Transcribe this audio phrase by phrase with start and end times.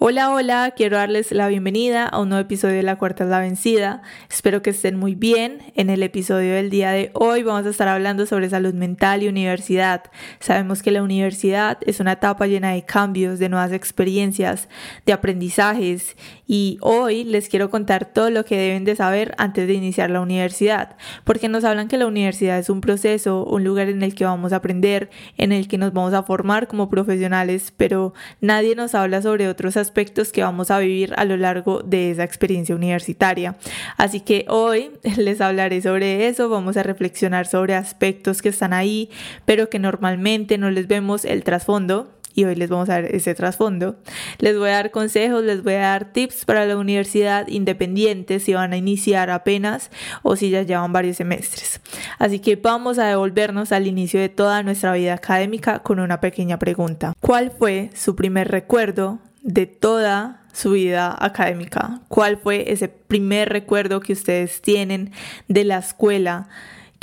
[0.00, 3.38] Hola, hola, quiero darles la bienvenida a un nuevo episodio de La Cuarta es la
[3.38, 4.02] Vencida.
[4.28, 5.72] Espero que estén muy bien.
[5.76, 9.28] En el episodio del día de hoy vamos a estar hablando sobre salud mental y
[9.28, 10.02] universidad.
[10.40, 14.68] Sabemos que la universidad es una etapa llena de cambios, de nuevas experiencias,
[15.06, 19.74] de aprendizajes y hoy les quiero contar todo lo que deben de saber antes de
[19.74, 24.02] iniciar la universidad, porque nos hablan que la universidad es un proceso, un lugar en
[24.02, 28.14] el que vamos a aprender, en el que nos vamos a formar como profesionales, pero
[28.40, 32.24] nadie nos habla sobre otros aspectos que vamos a vivir a lo largo de esa
[32.24, 33.56] experiencia universitaria.
[33.96, 39.10] Así que hoy les hablaré sobre eso, vamos a reflexionar sobre aspectos que están ahí,
[39.44, 43.34] pero que normalmente no les vemos el trasfondo y hoy les vamos a dar ese
[43.34, 43.96] trasfondo.
[44.38, 48.54] Les voy a dar consejos, les voy a dar tips para la universidad independiente si
[48.54, 49.90] van a iniciar apenas
[50.22, 51.80] o si ya llevan varios semestres.
[52.18, 56.58] Así que vamos a devolvernos al inicio de toda nuestra vida académica con una pequeña
[56.58, 57.14] pregunta.
[57.20, 62.00] ¿Cuál fue su primer recuerdo de toda su vida académica.
[62.08, 65.12] ¿Cuál fue ese primer recuerdo que ustedes tienen
[65.48, 66.48] de la escuela?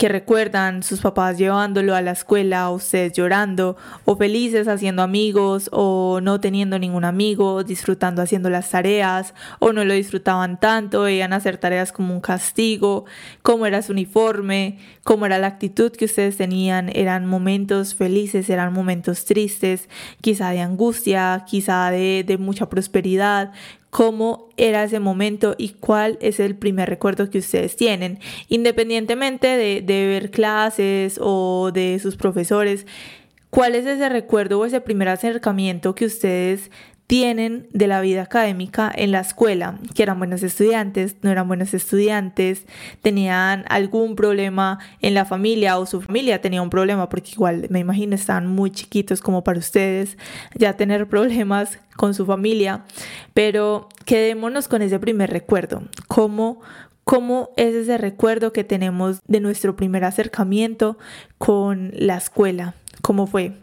[0.02, 5.70] Que recuerdan sus papás llevándolo a la escuela, o ustedes llorando, o felices haciendo amigos,
[5.72, 11.34] o no teniendo ningún amigo, disfrutando haciendo las tareas, o no lo disfrutaban tanto, veían
[11.34, 13.06] hacer tareas como un castigo,
[13.44, 18.74] cómo era su uniforme, cómo era la actitud que ustedes tenían, eran momentos felices, eran
[18.74, 19.88] momentos tristes,
[20.20, 23.52] quizá de angustia, quizá de, de mucha prosperidad,
[23.92, 29.82] cómo era ese momento y cuál es el primer recuerdo que ustedes tienen, independientemente de,
[29.86, 32.88] ver clases o de sus profesores.
[33.50, 36.72] ¿Cuál es ese recuerdo o ese primer acercamiento que ustedes
[37.08, 41.74] tienen de la vida académica en la escuela, que eran buenos estudiantes, no eran buenos
[41.74, 42.66] estudiantes,
[43.02, 47.80] tenían algún problema en la familia o su familia tenía un problema, porque igual me
[47.80, 50.18] imagino estaban muy chiquitos como para ustedes
[50.56, 52.86] ya tener problemas con su familia,
[53.34, 56.62] pero quedémonos con ese primer recuerdo, cómo,
[57.04, 60.98] cómo es ese recuerdo que tenemos de nuestro primer acercamiento
[61.38, 63.54] con la escuela, cómo fue.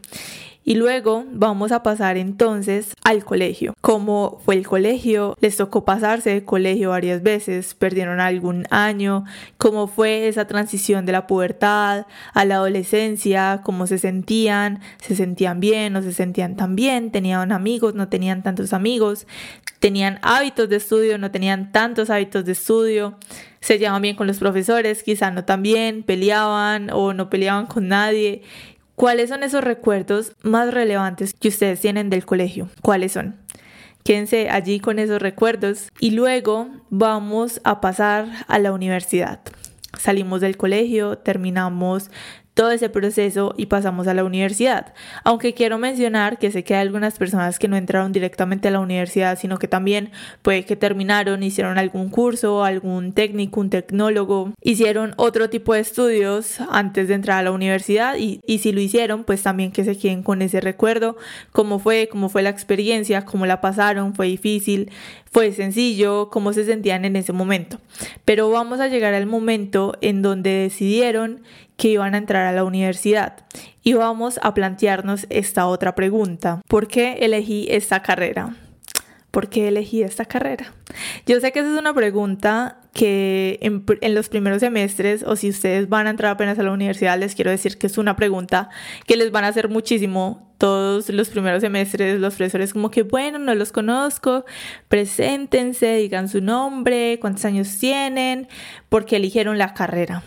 [0.69, 3.73] Y luego vamos a pasar entonces al colegio.
[3.81, 5.35] ¿Cómo fue el colegio?
[5.41, 7.73] ¿Les tocó pasarse de colegio varias veces?
[7.73, 9.25] ¿Perdieron algún año?
[9.57, 13.63] ¿Cómo fue esa transición de la pubertad a la adolescencia?
[13.65, 14.81] ¿Cómo se sentían?
[15.01, 15.95] ¿Se sentían bien?
[15.95, 17.13] ¿No se sentían tan bien?
[17.13, 17.95] ¿Tenían amigos?
[17.95, 19.27] ¿No tenían tantos amigos?
[19.79, 21.17] ¿Tenían hábitos de estudio?
[21.17, 23.17] ¿No tenían tantos hábitos de estudio?
[23.61, 27.89] se llevaban bien con los profesores, quizá no tan bien, peleaban o no peleaban con
[27.89, 28.43] nadie.
[28.99, 32.69] ¿Cuáles son esos recuerdos más relevantes que ustedes tienen del colegio?
[32.83, 33.37] ¿Cuáles son?
[34.03, 39.39] Quédense allí con esos recuerdos y luego vamos a pasar a la universidad.
[39.97, 42.11] Salimos del colegio, terminamos
[42.59, 44.93] todo ese proceso y pasamos a la universidad.
[45.23, 48.81] Aunque quiero mencionar que sé que hay algunas personas que no entraron directamente a la
[48.81, 50.11] universidad, sino que también
[50.43, 56.59] puede que terminaron, hicieron algún curso, algún técnico, un tecnólogo, hicieron otro tipo de estudios
[56.69, 59.97] antes de entrar a la universidad y, y si lo hicieron, pues también que se
[59.97, 61.17] queden con ese recuerdo,
[61.53, 64.91] cómo fue, cómo fue la experiencia, cómo la pasaron, fue difícil,
[65.31, 67.79] fue sencillo, cómo se sentían en ese momento.
[68.25, 71.43] Pero vamos a llegar al momento en donde decidieron
[71.79, 73.37] que iban a entrar a la universidad.
[73.83, 76.61] Y vamos a plantearnos esta otra pregunta.
[76.69, 78.57] ¿Por qué elegí esta carrera?
[79.31, 80.75] ¿Por qué elegí esta carrera?
[81.25, 85.89] Yo sé que esa es una pregunta que en, los primeros semestres o si ustedes
[85.89, 88.71] van a entrar apenas a la universidad, les quiero decir que es una pregunta
[89.07, 92.19] que les van a hacer muchísimo todos los primeros semestres.
[92.19, 94.45] Los profesores como que, bueno, no los conozco,
[94.89, 98.49] preséntense, digan su nombre, cuántos años tienen,
[98.89, 100.25] por qué eligieron la carrera.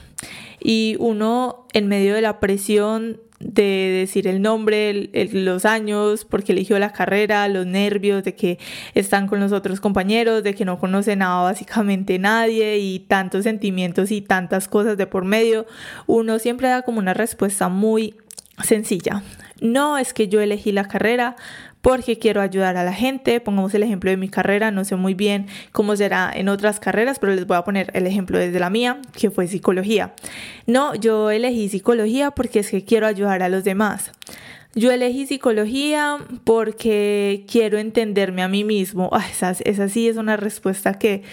[0.64, 3.64] Y uno en medio de la presión de
[4.02, 8.60] decir el nombre, los años, porque eligió la carrera, los nervios de que
[8.94, 14.12] están con los otros compañeros, de que no conoce nada básicamente nadie y tantos sentimientos
[14.12, 15.66] y tantas cosas de por medio,
[16.06, 18.16] uno siempre da como una respuesta muy
[18.64, 19.24] sencilla.
[19.60, 21.36] No es que yo elegí la carrera
[21.82, 23.40] porque quiero ayudar a la gente.
[23.40, 27.20] Pongamos el ejemplo de mi carrera, no sé muy bien cómo será en otras carreras,
[27.20, 30.14] pero les voy a poner el ejemplo desde la mía, que fue psicología.
[30.68, 34.12] No, yo elegí psicología porque es que quiero ayudar a los demás.
[34.74, 39.10] Yo elegí psicología porque quiero entenderme a mí mismo.
[39.30, 41.24] esa, esa sí es una respuesta que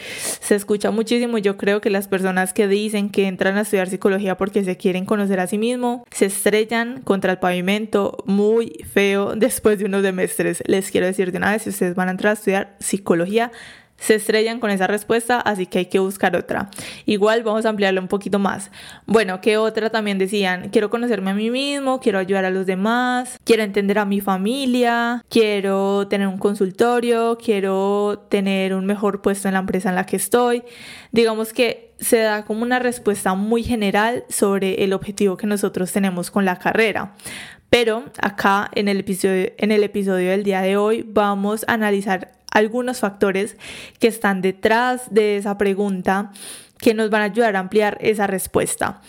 [0.41, 1.39] se escucha muchísimo.
[1.39, 5.05] Yo creo que las personas que dicen que entran a estudiar psicología porque se quieren
[5.05, 10.63] conocer a sí mismo se estrellan contra el pavimento muy feo después de unos semestres.
[10.67, 13.53] Les quiero decir de una vez, si ustedes van a entrar a estudiar psicología,
[13.99, 16.71] se estrellan con esa respuesta, así que hay que buscar otra.
[17.05, 18.71] Igual vamos a ampliarlo un poquito más.
[19.07, 20.71] Bueno, ¿qué otra también decían?
[20.71, 25.25] Quiero conocerme a mí mismo, quiero ayudar a los demás, quiero entender a mi familia,
[25.29, 30.17] quiero tener un consultorio, quiero tener un mejor puesto en la empresa en la que
[30.17, 30.63] estoy.
[31.13, 36.31] Digamos que se da como una respuesta muy general sobre el objetivo que nosotros tenemos
[36.31, 37.15] con la carrera.
[37.71, 42.38] Pero acá en el episodio, en el episodio del día de hoy vamos a analizar
[42.53, 43.57] algunos factores
[43.99, 46.33] que están detrás de esa pregunta
[46.79, 49.01] que nos van a ayudar a ampliar esa respuesta.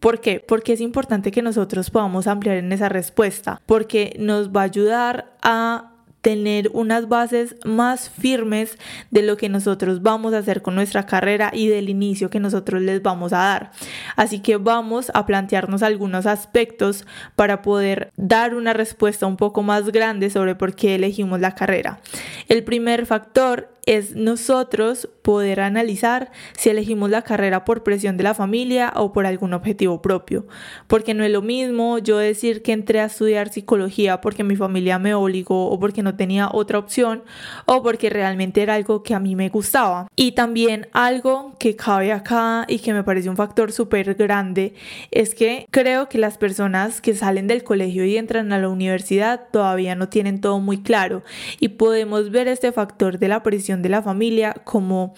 [0.00, 0.38] ¿Por qué?
[0.40, 5.32] Porque es importante que nosotros podamos ampliar en esa respuesta, porque nos va a ayudar
[5.40, 5.93] a
[6.24, 8.78] tener unas bases más firmes
[9.10, 12.80] de lo que nosotros vamos a hacer con nuestra carrera y del inicio que nosotros
[12.80, 13.72] les vamos a dar.
[14.16, 17.04] Así que vamos a plantearnos algunos aspectos
[17.36, 22.00] para poder dar una respuesta un poco más grande sobre por qué elegimos la carrera.
[22.48, 28.34] El primer factor es nosotros poder analizar si elegimos la carrera por presión de la
[28.34, 30.46] familia o por algún objetivo propio.
[30.86, 34.98] Porque no es lo mismo yo decir que entré a estudiar psicología porque mi familia
[34.98, 37.22] me obligó o porque no tenía otra opción
[37.66, 40.08] o porque realmente era algo que a mí me gustaba.
[40.16, 44.74] Y también algo que cabe acá y que me parece un factor súper grande
[45.10, 49.48] es que creo que las personas que salen del colegio y entran a la universidad
[49.50, 51.22] todavía no tienen todo muy claro
[51.60, 55.14] y podemos ver este factor de la presión de la familia como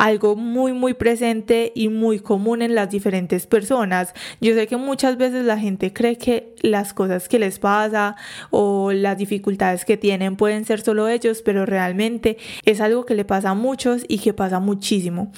[0.00, 4.14] algo muy muy presente y muy común en las diferentes personas.
[4.40, 8.16] Yo sé que muchas veces la gente cree que las cosas que les pasa
[8.50, 13.26] o las dificultades que tienen pueden ser solo ellos, pero realmente es algo que le
[13.26, 15.32] pasa a muchos y que pasa muchísimo.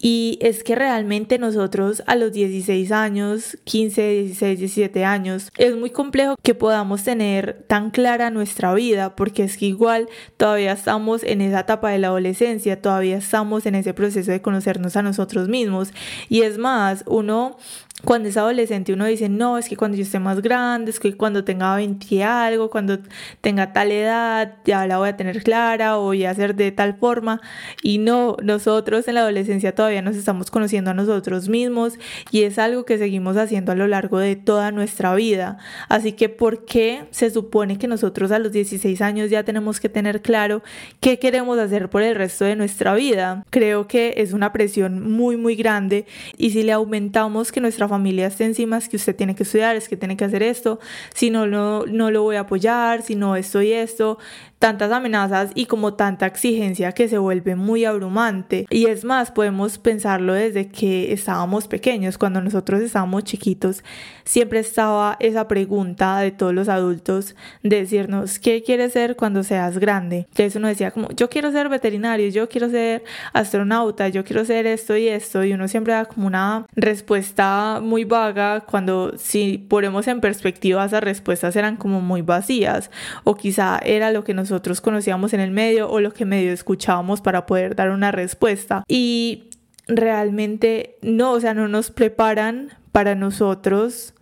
[0.00, 5.90] Y es que realmente nosotros a los 16 años, 15, 16, 17 años, es muy
[5.90, 11.40] complejo que podamos tener tan clara nuestra vida, porque es que igual todavía estamos en
[11.40, 15.92] esa etapa de la adolescencia, todavía estamos en ese proceso de conocernos a nosotros mismos.
[16.28, 17.56] Y es más, uno
[18.04, 21.16] cuando es adolescente uno dice, no, es que cuando yo esté más grande, es que
[21.16, 22.98] cuando tenga 20 algo, cuando
[23.40, 26.96] tenga tal edad, ya la voy a tener clara o voy a hacer de tal
[26.96, 27.40] forma.
[27.82, 31.94] Y no, nosotros en la adolescencia todavía nos estamos conociendo a nosotros mismos
[32.30, 35.58] y es algo que seguimos haciendo a lo largo de toda nuestra vida.
[35.88, 39.88] Así que, ¿por qué se supone que nosotros a los 16 años ya tenemos que
[39.88, 40.62] tener claro
[41.00, 43.44] qué queremos hacer por el resto de nuestra vida?
[43.50, 48.26] Creo que es una presión muy, muy grande y si le aumentamos que nuestra familia
[48.26, 50.78] esté encima, es que usted tiene que estudiar, es que tiene que hacer esto,
[51.14, 54.18] si no, no, no lo voy a apoyar, si no esto y esto,
[54.58, 58.66] tantas amenazas y como tanta exigencia que se vuelve muy abrumante.
[58.70, 63.84] Y es más, podemos pensarlo desde que estábamos pequeños, cuando nosotros estábamos chiquitos,
[64.24, 69.78] siempre estaba esa pregunta de todos los adultos de decirnos, ¿qué quieres ser cuando seas
[69.78, 70.26] grande?
[70.30, 74.66] Entonces uno decía como, yo quiero ser veterinario, yo quiero ser astronauta, yo quiero ser
[74.66, 80.08] esto y esto, y uno siempre da como una respuesta muy vaga cuando si ponemos
[80.08, 82.90] en perspectiva esas respuestas eran como muy vacías
[83.24, 86.52] o quizá era lo que nos nosotros conocíamos en el medio o lo que medio
[86.52, 88.84] escuchábamos para poder dar una respuesta.
[88.88, 89.50] Y
[89.86, 94.14] realmente no, o sea, no nos preparan para nosotros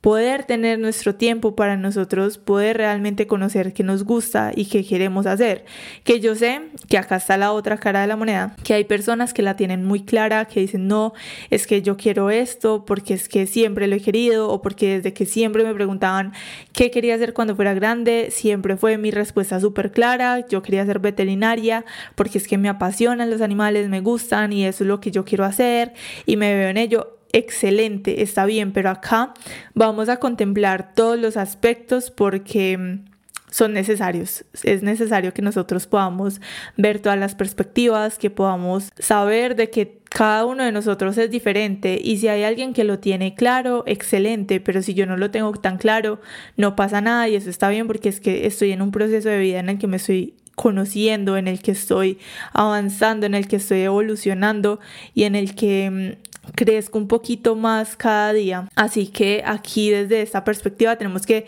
[0.00, 5.26] poder tener nuestro tiempo para nosotros, poder realmente conocer qué nos gusta y qué queremos
[5.26, 5.64] hacer.
[6.04, 9.34] Que yo sé que acá está la otra cara de la moneda, que hay personas
[9.34, 11.12] que la tienen muy clara, que dicen, no,
[11.50, 15.12] es que yo quiero esto porque es que siempre lo he querido o porque desde
[15.12, 16.32] que siempre me preguntaban
[16.72, 20.98] qué quería hacer cuando fuera grande, siempre fue mi respuesta súper clara, yo quería ser
[20.98, 25.10] veterinaria porque es que me apasionan los animales, me gustan y eso es lo que
[25.10, 25.92] yo quiero hacer
[26.24, 29.34] y me veo en ello excelente, está bien, pero acá
[29.74, 33.10] vamos a contemplar todos los aspectos porque mm,
[33.50, 34.44] son necesarios.
[34.62, 36.40] Es necesario que nosotros podamos
[36.76, 41.98] ver todas las perspectivas, que podamos saber de que cada uno de nosotros es diferente
[42.02, 45.52] y si hay alguien que lo tiene claro, excelente, pero si yo no lo tengo
[45.52, 46.20] tan claro,
[46.56, 49.38] no pasa nada y eso está bien porque es que estoy en un proceso de
[49.38, 52.18] vida en el que me estoy conociendo, en el que estoy
[52.52, 54.80] avanzando, en el que estoy evolucionando
[55.14, 58.68] y en el que mm, crezco un poquito más cada día.
[58.74, 61.46] Así que aquí desde esta perspectiva tenemos que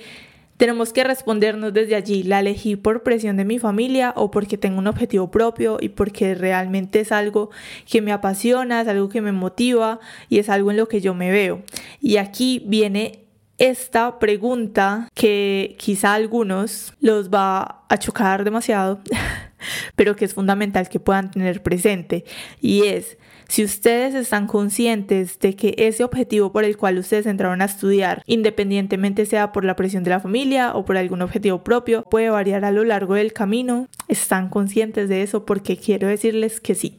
[0.63, 4.79] tenemos que respondernos desde allí, la elegí por presión de mi familia o porque tengo
[4.79, 7.51] un objetivo propio y porque realmente es algo
[7.91, 11.15] que me apasiona, es algo que me motiva y es algo en lo que yo
[11.15, 11.63] me veo.
[12.01, 13.25] Y aquí viene
[13.59, 19.01] esta pregunta que quizá a algunos los va a chocar demasiado,
[19.97, 22.25] pero que es fundamental que puedan tener presente
[22.61, 23.19] y es
[23.53, 28.23] si ustedes están conscientes de que ese objetivo por el cual ustedes entraron a estudiar,
[28.25, 32.65] independientemente sea por la presión de la familia o por algún objetivo propio, puede variar
[32.65, 36.99] a lo largo del camino, están conscientes de eso porque quiero decirles que sí.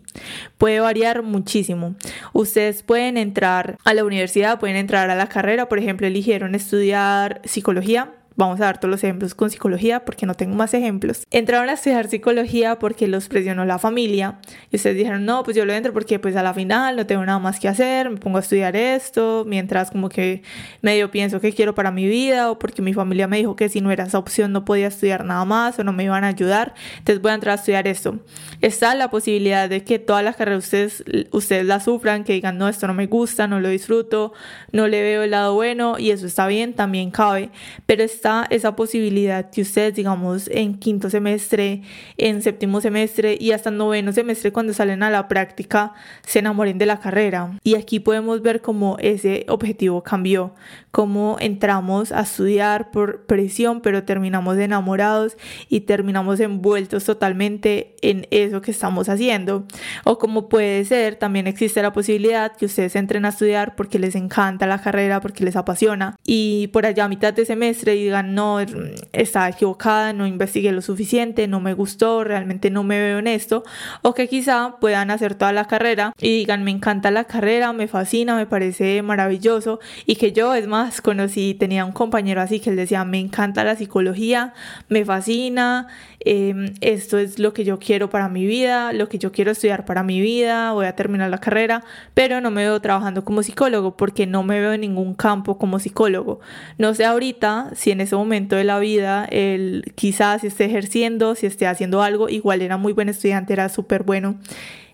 [0.60, 1.96] Puede variar muchísimo.
[2.34, 7.42] Ustedes pueden entrar a la universidad, pueden entrar a la carrera, por ejemplo, eligieron estudiar
[7.46, 11.24] psicología Vamos a dar todos los ejemplos con psicología porque no tengo más ejemplos.
[11.30, 14.40] Entraron a estudiar psicología porque los presionó la familia
[14.72, 17.24] y ustedes dijeron, no, pues yo lo entro porque pues a la final no tengo
[17.26, 20.42] nada más que hacer, me pongo a estudiar esto, mientras como que
[20.82, 23.82] medio pienso que quiero para mi vida o porque mi familia me dijo que si
[23.82, 26.74] no era esa opción no podía estudiar nada más o no me iban a ayudar,
[26.98, 28.20] entonces voy a entrar a estudiar esto.
[28.62, 32.68] Está la posibilidad de que todas las carreras ustedes, ustedes la sufran, que digan, no,
[32.68, 34.34] esto no me gusta, no lo disfruto,
[34.72, 37.52] no le veo el lado bueno y eso está bien, también cabe,
[37.86, 41.82] pero es esa posibilidad que ustedes, digamos, en quinto semestre,
[42.18, 45.94] en séptimo semestre y hasta noveno semestre cuando salen a la práctica,
[46.26, 47.60] se enamoren de la carrera.
[47.64, 50.54] Y aquí podemos ver cómo ese objetivo cambió,
[50.92, 55.36] cómo entramos a estudiar por presión, pero terminamos enamorados
[55.68, 59.66] y terminamos envueltos totalmente en eso que estamos haciendo.
[60.06, 64.16] O como puede ser, también existe la posibilidad que ustedes entren a estudiar porque les
[64.16, 68.60] encanta la carrera, porque les apasiona y por allá a mitad de semestre digan, no,
[69.12, 73.64] estaba equivocada, no investigué lo suficiente, no me gustó, realmente no me veo en esto,
[74.04, 77.88] o que quizá puedan hacer toda la carrera y digan, me encanta la carrera, me
[77.88, 82.70] fascina, me parece maravilloso, y que yo, es más, conocí, tenía un compañero así que
[82.70, 84.54] él decía, me encanta la psicología,
[84.90, 85.88] me fascina,
[86.26, 89.84] Em, esto es lo que yo quiero para mi vida, lo que yo quiero estudiar
[89.84, 93.98] para mi vida, voy a terminar la carrera, pero no me veo trabajando como psicólogo
[93.98, 96.40] porque no me veo en ningún campo como psicólogo.
[96.78, 101.46] No sé ahorita si en ese momento de la vida él quizás esté ejerciendo, si
[101.46, 104.38] esté haciendo algo, igual era muy buen estudiante, era súper bueno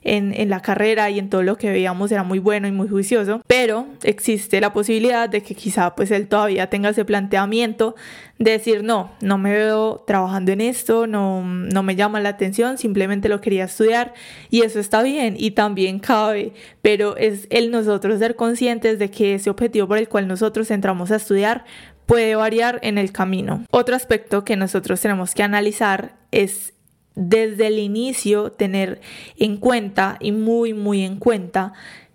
[0.01, 3.41] en, la carrera y en todo lo que veíamos era muy bueno y muy juicioso,
[3.47, 7.95] pero existe la posibilidad de que quizá pues él todavía tenga ese planteamiento
[8.37, 12.77] de decir no, no me veo trabajando en esto, no, no me llama la atención,
[12.77, 14.13] simplemente lo quería estudiar
[14.49, 19.35] y eso está bien y también cabe, pero es el nosotros ser conscientes de que
[19.35, 21.65] ese objetivo por el cual nosotros entramos a estudiar
[22.09, 23.63] puede variar en el camino.
[23.69, 26.73] Otro aspecto que nosotros tenemos que analizar es
[27.13, 28.99] desde el inicio tener
[29.37, 31.73] en cuenta y muy muy en cuenta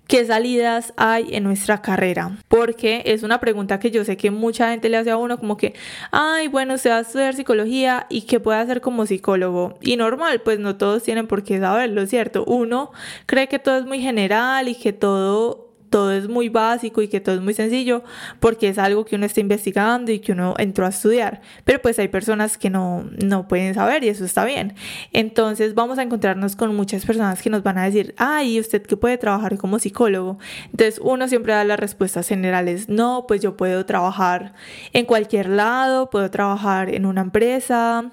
[0.08, 4.70] qué salidas hay en nuestra carrera, porque es una pregunta que yo sé que mucha
[4.70, 5.74] gente le hace a uno como que,
[6.10, 9.78] ay, bueno, se va a estudiar psicología y qué puede hacer como psicólogo.
[9.80, 12.44] Y normal, pues no todos tienen por qué saberlo, ¿cierto?
[12.46, 12.90] Uno
[13.26, 15.63] cree que todo es muy general y que todo
[15.94, 18.02] todo es muy básico y que todo es muy sencillo
[18.40, 21.40] porque es algo que uno está investigando y que uno entró a estudiar.
[21.62, 24.74] Pero pues hay personas que no, no pueden saber y eso está bien.
[25.12, 28.96] Entonces vamos a encontrarnos con muchas personas que nos van a decir, ay, ¿usted qué
[28.96, 30.36] puede trabajar como psicólogo?
[30.72, 34.54] Entonces uno siempre da las respuestas generales, no, pues yo puedo trabajar
[34.92, 38.10] en cualquier lado, puedo trabajar en una empresa,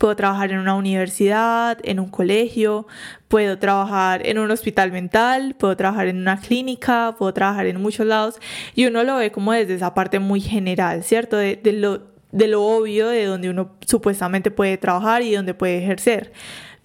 [0.00, 2.86] puedo trabajar en una universidad, en un colegio,
[3.28, 8.06] puedo trabajar en un hospital mental, puedo trabajar en una clínica, puedo trabajar en muchos
[8.06, 8.36] lados
[8.74, 11.36] y uno lo ve como desde esa parte muy general, ¿cierto?
[11.36, 12.00] De, lo,
[12.32, 16.32] lo obvio de donde uno supuestamente puede trabajar y donde puede ejercer.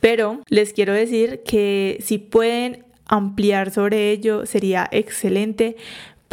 [0.01, 5.77] Pero les quiero decir que si pueden ampliar sobre ello sería excelente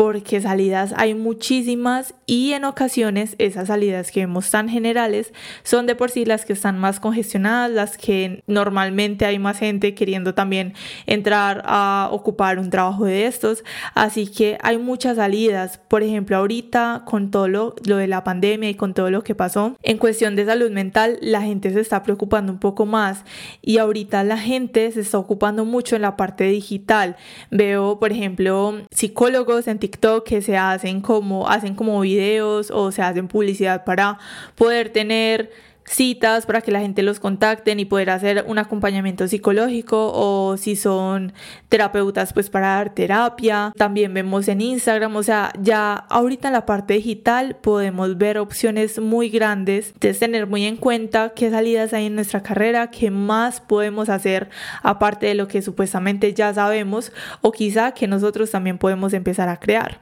[0.02, 5.32] porque salidas hay muchísimas y en ocasiones esas salidas que vemos tan generales
[5.62, 9.94] son de por sí las que están más congestionadas, las que normalmente hay más gente
[9.94, 10.74] queriendo también
[11.06, 13.62] entrar a ocupar un trabajo de estos,
[13.94, 18.74] así que hay muchas salidas, por ejemplo ahorita con todo lo, de la pandemia y
[18.74, 22.50] con todo lo que pasó en cuestión de salud mental, la gente se está preocupando
[22.50, 23.24] un poco más
[23.60, 27.14] y ahorita la gente se está ocupando mucho en la parte digital.
[27.52, 29.78] Veo, por ejemplo, psicólogos en
[30.24, 34.18] Que se hacen como hacen como videos o se hacen publicidad para
[34.56, 35.50] poder tener
[35.84, 40.76] citas para que la gente los contacten y poder hacer un acompañamiento psicológico o si
[40.76, 41.32] son
[41.68, 43.72] terapeutas pues para dar terapia.
[43.76, 48.98] También vemos en Instagram, o sea, ya ahorita en la parte digital podemos ver opciones
[48.98, 49.88] muy grandes.
[49.88, 54.50] Entonces tener muy en cuenta qué salidas hay en nuestra carrera, qué más podemos hacer
[54.82, 59.58] aparte de lo que supuestamente ya sabemos o quizá que nosotros también podemos empezar a
[59.58, 60.00] crear.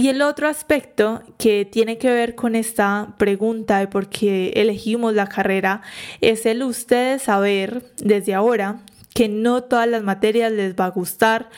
[0.00, 5.12] Y el otro aspecto que tiene que ver con esta pregunta de por qué elegimos
[5.12, 5.82] la carrera
[6.22, 8.80] es el ustedes saber desde ahora
[9.12, 11.50] que no todas las materias les va a gustar,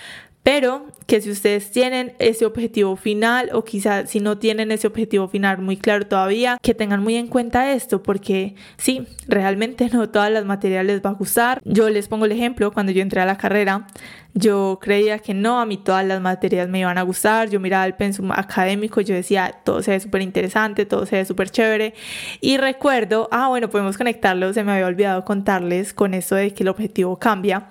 [0.43, 5.29] pero que si ustedes tienen ese objetivo final o quizás si no tienen ese objetivo
[5.29, 10.33] final muy claro todavía, que tengan muy en cuenta esto porque sí, realmente no todas
[10.33, 11.61] las materias les va a gustar.
[11.65, 13.87] Yo les pongo el ejemplo, cuando yo entré a la carrera,
[14.35, 17.85] yo creía que no, a mí todas las materias me iban a gustar, yo miraba
[17.85, 21.95] el pensum académico, yo decía, todo se ve súper interesante, todo se ve súper chévere.
[22.41, 26.63] Y recuerdo, ah, bueno, podemos conectarlo, se me había olvidado contarles con eso de que
[26.63, 27.69] el objetivo cambia.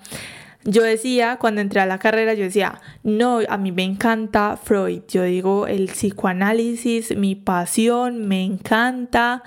[0.64, 5.02] Yo decía, cuando entré a la carrera, yo decía, no, a mí me encanta Freud.
[5.08, 9.42] Yo digo, el psicoanálisis, mi pasión, me encanta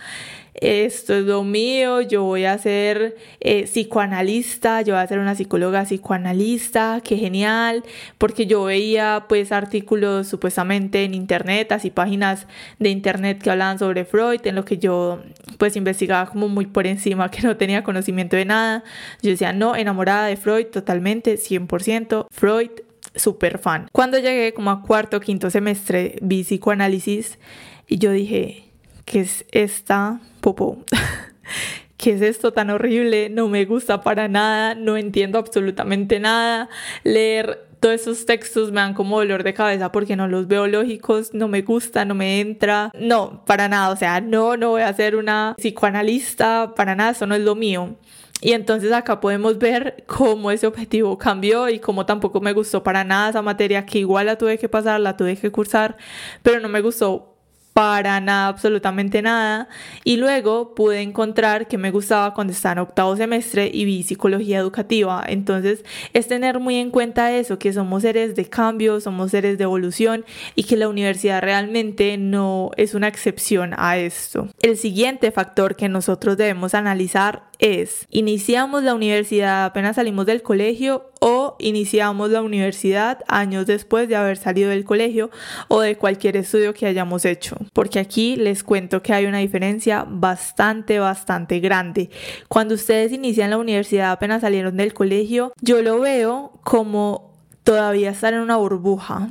[0.62, 5.36] esto es lo mío, yo voy a ser eh, psicoanalista, yo voy a ser una
[5.36, 7.84] psicóloga psicoanalista, qué genial,
[8.18, 12.48] porque yo veía pues artículos supuestamente en internet, así páginas
[12.80, 15.22] de internet que hablaban sobre Freud, en lo que yo
[15.58, 18.84] pues investigaba como muy por encima, que no tenía conocimiento de nada.
[19.22, 22.70] Yo decía, no, enamorada de Freud totalmente, 100%, Freud,
[23.16, 23.88] súper fan.
[23.92, 27.40] Cuando llegué como a cuarto, quinto semestre, vi psicoanálisis
[27.88, 28.65] y yo dije,
[29.06, 30.84] ¿qué es esta popó?
[31.98, 33.30] ¿Qué es esto tan horrible?
[33.30, 36.70] No me gusta para nada, no entiendo absolutamente nada.
[37.04, 41.34] Leer todos esos textos me dan como dolor de cabeza porque no los veo lógicos,
[41.34, 42.92] no me gusta, no me entra.
[43.00, 47.26] No, para nada, o sea, no, no voy a ser una psicoanalista, para nada, eso
[47.28, 47.96] no es lo mío.
[48.42, 53.04] Y entonces acá podemos ver cómo ese objetivo cambió y cómo tampoco me gustó para
[53.04, 55.96] nada esa materia que igual la tuve que pasar, la tuve que cursar,
[56.44, 57.35] pero no me gustó
[57.76, 59.68] para nada, absolutamente nada.
[60.06, 64.60] Y luego pude encontrar que me gustaba cuando estaba en octavo semestre y vi psicología
[64.60, 65.22] educativa.
[65.28, 65.84] Entonces
[66.14, 70.24] es tener muy en cuenta eso, que somos seres de cambio, somos seres de evolución
[70.56, 74.48] y que la universidad realmente no es una excepción a esto.
[74.62, 81.12] El siguiente factor que nosotros debemos analizar es, ¿iniciamos la universidad apenas salimos del colegio
[81.20, 85.32] o iniciamos la universidad años después de haber salido del colegio
[85.68, 87.58] o de cualquier estudio que hayamos hecho?
[87.74, 92.10] Porque aquí les cuento que hay una diferencia bastante, bastante grande.
[92.48, 98.34] Cuando ustedes inician la universidad apenas salieron del colegio, yo lo veo como todavía estar
[98.34, 99.30] en una burbuja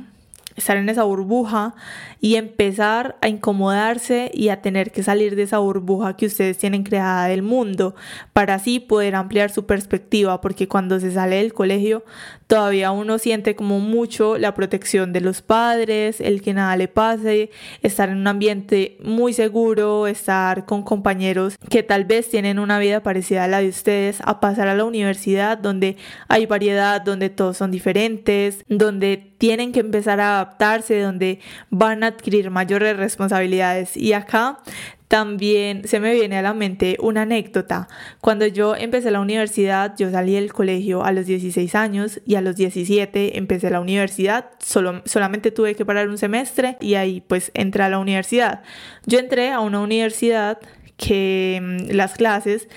[0.55, 1.75] estar en esa burbuja
[2.25, 6.81] y empezar a incomodarse y a tener que salir de esa burbuja que ustedes tienen
[6.81, 7.93] creada del mundo
[8.33, 12.03] para así poder ampliar su perspectiva porque cuando se sale del colegio
[12.47, 17.51] todavía uno siente como mucho la protección de los padres, el que nada le pase,
[17.83, 23.03] estar en un ambiente muy seguro, estar con compañeros que tal vez tienen una vida
[23.03, 27.57] parecida a la de ustedes, a pasar a la universidad donde hay variedad, donde todos
[27.57, 33.95] son diferentes, donde tienen que empezar a adaptarse, donde van a adquirir mayores responsabilidades.
[33.95, 34.59] Y acá
[35.07, 37.87] también se me viene a la mente una anécdota.
[38.21, 42.41] Cuando yo empecé la universidad, yo salí del colegio a los 16 años y a
[42.41, 44.49] los 17 empecé la universidad.
[44.59, 48.63] Solo, solamente tuve que parar un semestre y ahí pues entré a la universidad.
[49.05, 50.59] Yo entré a una universidad
[50.97, 52.67] que mm, las clases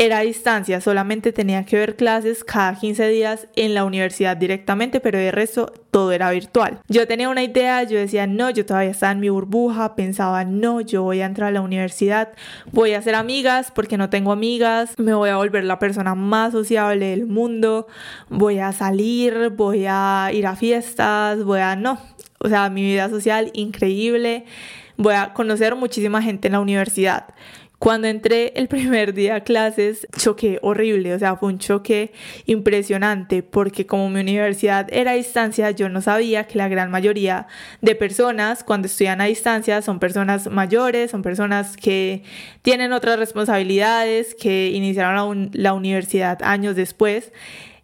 [0.00, 5.00] era a distancia, solamente tenía que ver clases cada 15 días en la universidad directamente,
[5.00, 6.78] pero de resto todo era virtual.
[6.86, 10.80] Yo tenía una idea, yo decía, no, yo todavía estaba en mi burbuja, pensaba, no,
[10.80, 12.28] yo voy a entrar a la universidad,
[12.70, 16.52] voy a hacer amigas porque no tengo amigas, me voy a volver la persona más
[16.52, 17.88] sociable del mundo,
[18.28, 21.98] voy a salir, voy a ir a fiestas, voy a, no,
[22.38, 24.44] o sea, mi vida social increíble,
[24.96, 27.24] voy a conocer muchísima gente en la universidad.
[27.78, 32.12] Cuando entré el primer día a clases, choqué horrible, o sea, fue un choque
[32.46, 37.46] impresionante porque como mi universidad era a distancia, yo no sabía que la gran mayoría
[37.80, 42.24] de personas cuando estudian a distancia son personas mayores, son personas que
[42.62, 47.32] tienen otras responsabilidades, que iniciaron la, la universidad años después.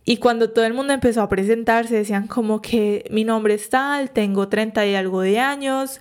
[0.04, 4.10] Y cuando todo el mundo empezó a presentarse, decían como que mi nombre es tal,
[4.10, 6.00] tengo 30 y algo de años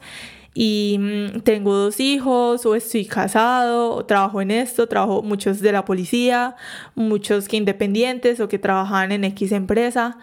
[0.53, 5.71] y mm, tengo dos hijos o estoy casado o trabajo en esto, trabajo muchos de
[5.71, 6.55] la policía,
[6.95, 10.17] muchos que independientes o que trabajaban en X empresa.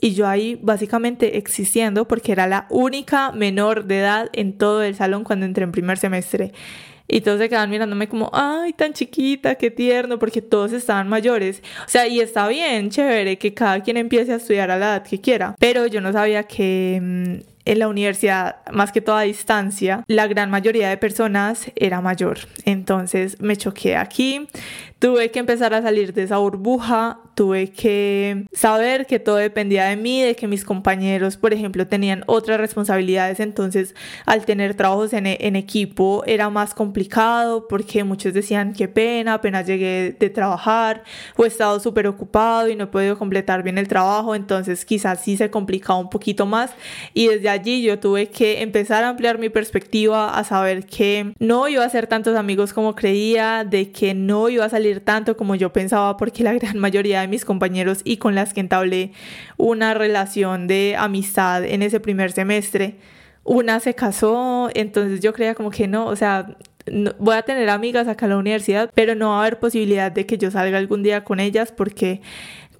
[0.00, 4.96] Y yo ahí básicamente existiendo porque era la única menor de edad en todo el
[4.96, 6.52] salón cuando entré en primer semestre.
[7.06, 11.62] Y todos se quedaban mirándome como, ay, tan chiquita, qué tierno, porque todos estaban mayores.
[11.84, 15.02] O sea, y está bien, chévere, que cada quien empiece a estudiar a la edad
[15.02, 15.54] que quiera.
[15.58, 20.50] Pero yo no sabía que mm, en la universidad, más que toda distancia, la gran
[20.50, 22.38] mayoría de personas era mayor.
[22.64, 24.48] Entonces me choqué aquí,
[24.98, 29.96] tuve que empezar a salir de esa burbuja, tuve que saber que todo dependía de
[29.96, 33.94] mí, de que mis compañeros, por ejemplo, tenían otras responsabilidades, entonces
[34.26, 39.66] al tener trabajos en, en equipo era más complicado porque muchos decían qué pena, apenas
[39.66, 41.02] llegué de trabajar
[41.36, 45.22] o he estado súper ocupado y no he podido completar bien el trabajo, entonces quizás
[45.22, 46.72] sí se complicaba un poquito más.
[47.14, 51.68] Y desde allí yo tuve que empezar a ampliar mi perspectiva, a saber que no
[51.68, 55.54] iba a ser tantos amigos como creía, de que no iba a salir tanto como
[55.54, 59.12] yo pensaba porque la gran mayoría de mis compañeros y con las que entablé
[59.56, 62.96] una relación de amistad en ese primer semestre,
[63.44, 66.56] una se casó, entonces yo creía como que no, o sea,
[67.18, 70.26] voy a tener amigas acá en la universidad, pero no va a haber posibilidad de
[70.26, 72.20] que yo salga algún día con ellas porque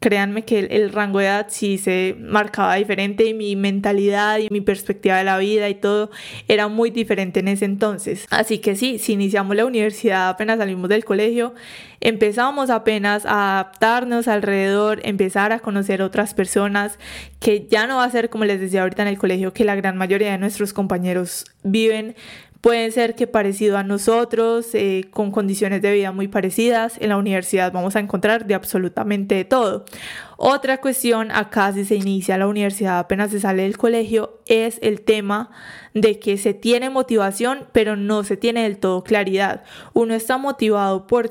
[0.03, 4.61] créanme que el, rango de edad sí se marcaba diferente y mi mentalidad y mi
[4.61, 6.11] perspectiva de la vida y todo
[6.49, 8.27] era muy diferente en ese entonces.
[8.29, 11.55] Así que sí, si iniciamos la universidad, apenas salimos del colegio,
[12.01, 16.99] empezamos apenas a adaptarnos alrededor, empezar a conocer otras personas,
[17.39, 19.77] que ya no va a ser como les decía ahorita en el colegio, que la
[19.77, 22.17] gran mayoría de nuestros compañeros viven
[22.63, 26.95] pueden ser que parecido a nosotros, eh, con condiciones de vida muy parecidas.
[27.01, 29.85] En la universidad vamos a encontrar de absolutamente todo.
[30.37, 35.03] Otra cuestión acá si se inicia la universidad apenas se sale del colegio es el
[35.03, 35.51] tema
[35.93, 39.65] de que se tiene motivación pero no se tiene del todo claridad.
[39.93, 41.31] Uno está motivado por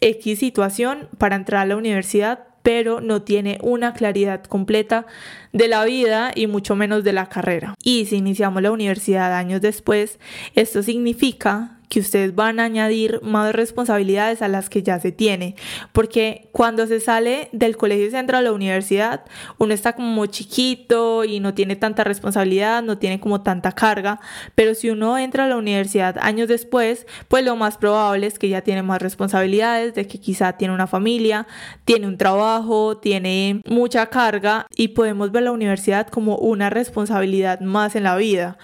[0.00, 5.06] X situación para entrar a la universidad pero no tiene una claridad completa
[5.52, 7.74] de la vida y mucho menos de la carrera.
[7.84, 10.18] Y si iniciamos la universidad años después,
[10.54, 15.54] esto significa que ustedes van a añadir más responsabilidades a las que ya se tiene,
[15.92, 19.24] porque cuando se sale del colegio y se entra a la universidad,
[19.58, 24.18] uno está como chiquito y no tiene tanta responsabilidad, no tiene como tanta carga,
[24.56, 28.48] pero si uno entra a la universidad años después, pues lo más probable es que
[28.48, 31.46] ya tiene más responsabilidades, de que quizá tiene una familia,
[31.84, 37.94] tiene un trabajo, tiene mucha carga y podemos ver la universidad como una responsabilidad más
[37.94, 38.58] en la vida.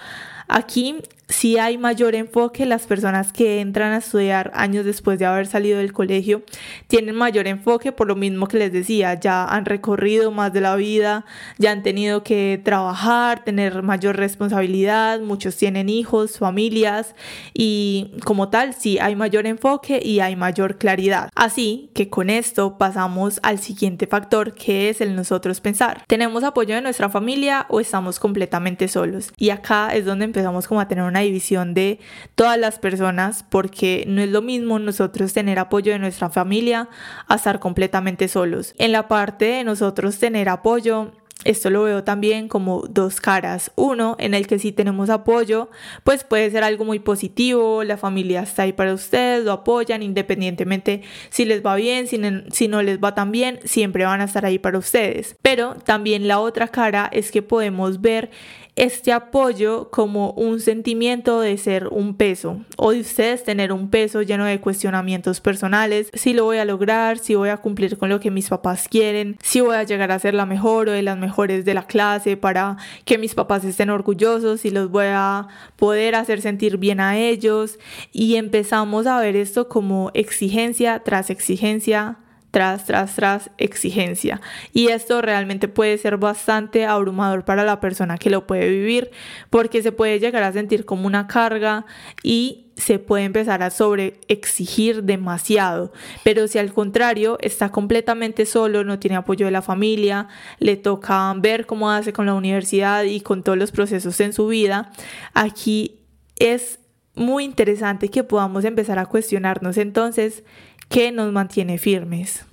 [0.49, 0.97] Aquí
[1.31, 5.77] si hay mayor enfoque, las personas que entran a estudiar años después de haber salido
[5.79, 6.43] del colegio
[6.87, 10.75] tienen mayor enfoque por lo mismo que les decía, ya han recorrido más de la
[10.75, 11.25] vida,
[11.57, 17.15] ya han tenido que trabajar, tener mayor responsabilidad, muchos tienen hijos, familias
[17.53, 21.29] y como tal sí hay mayor enfoque y hay mayor claridad.
[21.33, 26.03] Así que con esto pasamos al siguiente factor que es el nosotros pensar.
[26.07, 29.31] ¿Tenemos apoyo de nuestra familia o estamos completamente solos?
[29.37, 31.99] Y acá es donde empezamos como a tener una división de
[32.35, 36.89] todas las personas porque no es lo mismo nosotros tener apoyo de nuestra familia
[37.27, 38.73] a estar completamente solos.
[38.77, 41.11] En la parte de nosotros tener apoyo
[41.43, 43.71] esto lo veo también como dos caras.
[43.75, 45.69] Uno, en el que si tenemos apoyo,
[46.03, 51.01] pues puede ser algo muy positivo, la familia está ahí para ustedes, lo apoyan independientemente
[51.29, 52.19] si les va bien, si,
[52.51, 55.35] si no les va tan bien, siempre van a estar ahí para ustedes.
[55.41, 58.29] Pero también la otra cara es que podemos ver
[58.75, 64.21] este apoyo como un sentimiento de ser un peso o de ustedes tener un peso
[64.21, 68.19] lleno de cuestionamientos personales, si lo voy a lograr, si voy a cumplir con lo
[68.19, 71.17] que mis papás quieren, si voy a llegar a ser la mejor o de las
[71.17, 76.15] mejores de la clase para que mis papás estén orgullosos, si los voy a poder
[76.15, 77.77] hacer sentir bien a ellos.
[78.11, 82.17] Y empezamos a ver esto como exigencia tras exigencia
[82.51, 84.41] tras, tras, tras exigencia.
[84.73, 89.11] Y esto realmente puede ser bastante abrumador para la persona que lo puede vivir
[89.49, 91.85] porque se puede llegar a sentir como una carga
[92.23, 95.93] y se puede empezar a sobre exigir demasiado.
[96.23, 100.27] Pero si al contrario está completamente solo, no tiene apoyo de la familia,
[100.59, 104.47] le toca ver cómo hace con la universidad y con todos los procesos en su
[104.47, 104.91] vida,
[105.33, 105.99] aquí
[106.37, 106.79] es
[107.15, 110.43] muy interesante que podamos empezar a cuestionarnos entonces
[110.89, 112.45] qué nos mantiene firmes.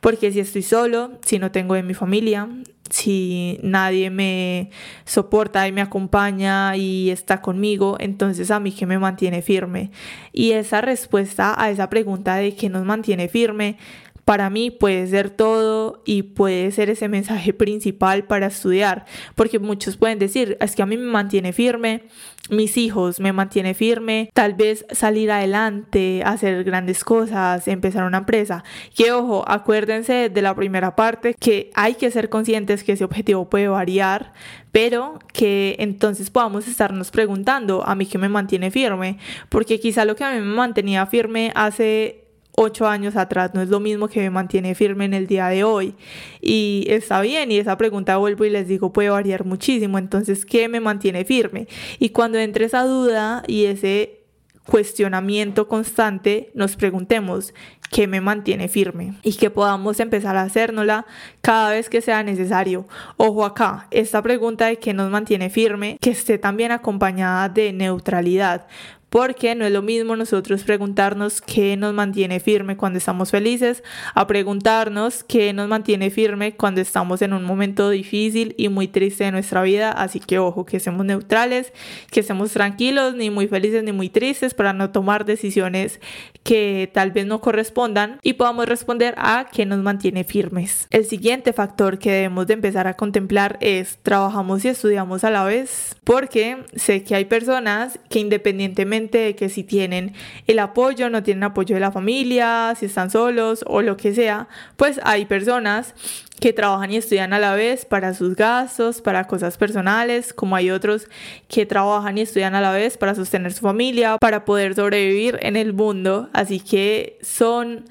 [0.00, 2.48] Porque si estoy solo, si no tengo en mi familia,
[2.90, 4.70] si nadie me
[5.04, 9.90] soporta y me acompaña y está conmigo, entonces a mí que me mantiene firme.
[10.32, 13.78] Y esa respuesta a esa pregunta de qué nos mantiene firme,
[14.24, 19.04] para mí puede ser todo y puede ser ese mensaje principal para estudiar,
[19.34, 22.04] porque muchos pueden decir, es que a mí me mantiene firme,
[22.48, 28.64] mis hijos me mantiene firme, tal vez salir adelante, hacer grandes cosas, empezar una empresa.
[28.94, 33.48] Que ojo, acuérdense de la primera parte que hay que ser conscientes que ese objetivo
[33.48, 34.32] puede variar,
[34.72, 40.16] pero que entonces podamos estarnos preguntando a mí qué me mantiene firme, porque quizá lo
[40.16, 42.19] que a mí me mantenía firme hace
[42.62, 45.64] ocho años atrás no es lo mismo que me mantiene firme en el día de
[45.64, 45.94] hoy.
[46.42, 49.96] Y está bien, y esa pregunta vuelvo y les digo, puede variar muchísimo.
[49.98, 51.68] Entonces, ¿qué me mantiene firme?
[51.98, 54.20] Y cuando entre esa duda y ese
[54.66, 57.54] cuestionamiento constante, nos preguntemos
[57.90, 61.06] qué me mantiene firme y que podamos empezar a hacérnosla
[61.40, 62.86] cada vez que sea necesario.
[63.16, 68.66] Ojo acá, esta pregunta de qué nos mantiene firme, que esté también acompañada de neutralidad,
[69.10, 73.82] porque no es lo mismo nosotros preguntarnos qué nos mantiene firme cuando estamos felices
[74.14, 79.24] a preguntarnos qué nos mantiene firme cuando estamos en un momento difícil y muy triste
[79.24, 79.90] de nuestra vida.
[79.90, 81.72] Así que ojo, que seamos neutrales,
[82.10, 86.00] que seamos tranquilos, ni muy felices ni muy tristes para no tomar decisiones
[86.44, 90.86] que tal vez no correspondan y podamos responder a qué nos mantiene firmes.
[90.90, 95.44] El siguiente factor que debemos de empezar a contemplar es trabajamos y estudiamos a la
[95.44, 100.12] vez porque sé que hay personas que independientemente de que si tienen
[100.46, 104.48] el apoyo, no tienen apoyo de la familia, si están solos o lo que sea,
[104.76, 105.94] pues hay personas
[106.40, 110.70] que trabajan y estudian a la vez para sus gastos, para cosas personales, como hay
[110.70, 111.08] otros
[111.48, 115.56] que trabajan y estudian a la vez para sostener su familia, para poder sobrevivir en
[115.56, 116.28] el mundo.
[116.32, 117.84] Así que son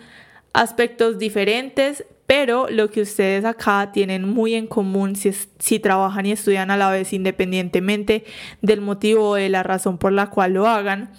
[0.53, 6.69] aspectos diferentes, pero lo que ustedes acá tienen muy en común si, trabajan y estudian
[6.69, 8.23] a la vez independientemente
[8.61, 11.09] del motivo o de la razón por la cual lo hagan,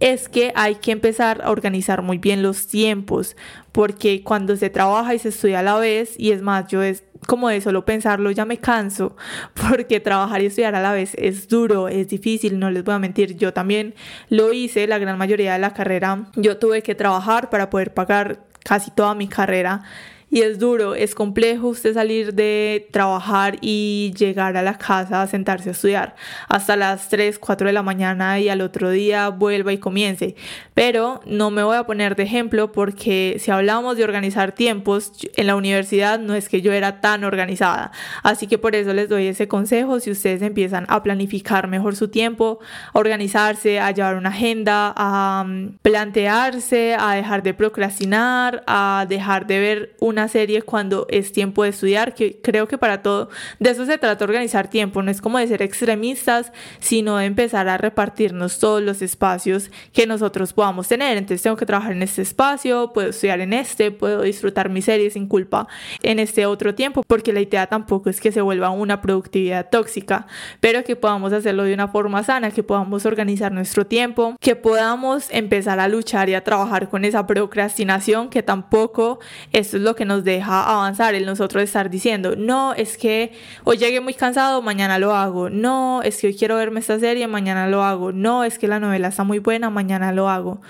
[0.00, 3.36] es que hay que empezar a organizar muy bien los tiempos,
[3.70, 7.04] porque cuando se trabaja y se estudia a la vez, y es más, yo es
[7.26, 9.18] como de solo pensarlo ya me canso,
[9.68, 12.98] porque trabajar y estudiar a la vez es duro, es difícil, no les voy a
[12.98, 13.94] mentir, yo también
[14.30, 18.46] lo hice la gran mayoría de la carrera, yo tuve que trabajar para poder pagar
[18.64, 19.82] casi toda mi carrera
[20.30, 25.26] y es duro, es complejo usted salir de trabajar y llegar a la casa a
[25.26, 26.14] sentarse a estudiar
[26.48, 30.36] hasta las 3, 4 de la mañana y al otro día vuelva y comience.
[30.74, 35.48] Pero no me voy a poner de ejemplo porque si hablamos de organizar tiempos, en
[35.48, 37.90] la universidad no es que yo era tan organizada.
[38.22, 39.98] Así que por eso les doy ese consejo.
[39.98, 42.60] Si ustedes empiezan a planificar mejor su tiempo,
[42.92, 49.46] a organizarse, a llevar una agenda, a mm, plantearse, a dejar de procrastinar, a dejar
[49.46, 53.28] de ver una serie cuando es tiempo de estudiar, que creo que para todo,
[53.58, 57.68] de eso se trata organizar tiempo, no es como de ser extremistas, sino de empezar
[57.68, 61.16] a repartirnos todos los espacios que nosotros podamos tener.
[61.16, 65.10] Entonces tengo que trabajar en este espacio, puedo estudiar en este, puedo disfrutar mi serie
[65.10, 65.66] sin culpa
[66.02, 70.26] en este otro tiempo, porque la idea tampoco es que se vuelva una productividad tóxica,
[70.60, 75.28] pero que podamos hacerlo de una forma sana, que podamos organizar nuestro tiempo, que podamos
[75.30, 79.20] empezar a luchar y a trabajar con esa procrastinación, que tampoco
[79.52, 83.76] esto es lo que nos deja avanzar, el nosotros estar diciendo, no, es que hoy
[83.76, 87.68] llegué muy cansado, mañana lo hago, no, es que hoy quiero verme esta serie, mañana
[87.68, 90.60] lo hago, no, es que la novela está muy buena, mañana lo hago,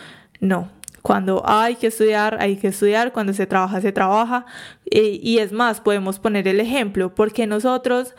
[0.40, 0.68] no.
[1.00, 4.44] Cuando hay que estudiar, hay que estudiar, cuando se trabaja, se trabaja.
[4.90, 8.14] Eh, y es más, podemos poner el ejemplo, porque nosotros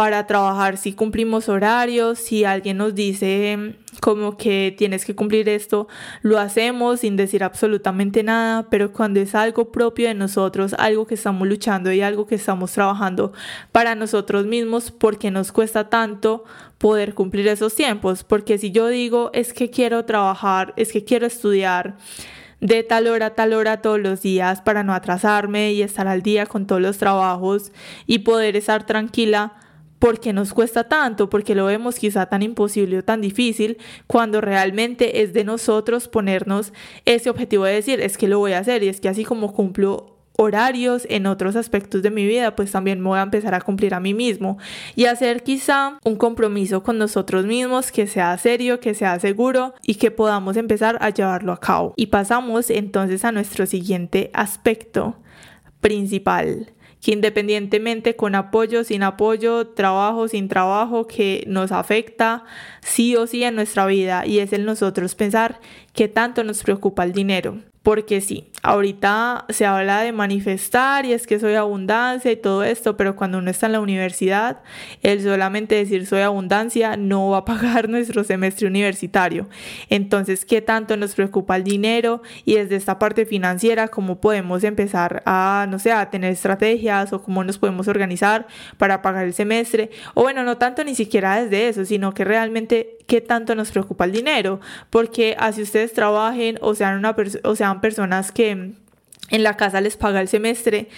[0.00, 5.88] para trabajar si cumplimos horarios, si alguien nos dice como que tienes que cumplir esto,
[6.22, 11.16] lo hacemos sin decir absolutamente nada, pero cuando es algo propio de nosotros, algo que
[11.16, 13.34] estamos luchando y algo que estamos trabajando
[13.72, 16.44] para nosotros mismos, porque nos cuesta tanto
[16.78, 21.26] poder cumplir esos tiempos, porque si yo digo es que quiero trabajar, es que quiero
[21.26, 21.98] estudiar,
[22.62, 26.22] de tal hora a tal hora todos los días para no atrasarme y estar al
[26.22, 27.70] día con todos los trabajos
[28.06, 29.60] y poder estar tranquila,
[30.00, 31.28] ¿Por qué nos cuesta tanto?
[31.28, 36.72] Porque lo vemos quizá tan imposible o tan difícil cuando realmente es de nosotros ponernos
[37.04, 39.52] ese objetivo de decir, es que lo voy a hacer y es que así como
[39.52, 43.60] cumplo horarios en otros aspectos de mi vida, pues también me voy a empezar a
[43.60, 44.56] cumplir a mí mismo
[44.96, 49.96] y hacer quizá un compromiso con nosotros mismos que sea serio, que sea seguro y
[49.96, 51.92] que podamos empezar a llevarlo a cabo.
[51.96, 55.16] Y pasamos entonces a nuestro siguiente aspecto
[55.82, 62.44] principal que independientemente con apoyo, sin apoyo, trabajo, sin trabajo, que nos afecta
[62.82, 65.60] sí o sí en nuestra vida y es el nosotros pensar
[65.92, 67.58] qué tanto nos preocupa el dinero.
[67.82, 72.98] Porque sí, ahorita se habla de manifestar y es que soy abundancia y todo esto,
[72.98, 74.60] pero cuando uno está en la universidad,
[75.02, 79.48] el solamente decir soy abundancia no va a pagar nuestro semestre universitario.
[79.88, 82.22] Entonces, ¿qué tanto nos preocupa el dinero?
[82.44, 87.22] Y desde esta parte financiera, ¿cómo podemos empezar a, no sé, a tener estrategias o
[87.22, 89.90] cómo nos podemos organizar para pagar el semestre?
[90.12, 94.04] O bueno, no tanto ni siquiera desde eso, sino que realmente qué tanto nos preocupa
[94.04, 99.56] el dinero, porque así ustedes trabajen o sean, una o sean personas que en la
[99.56, 100.88] casa les paga el semestre,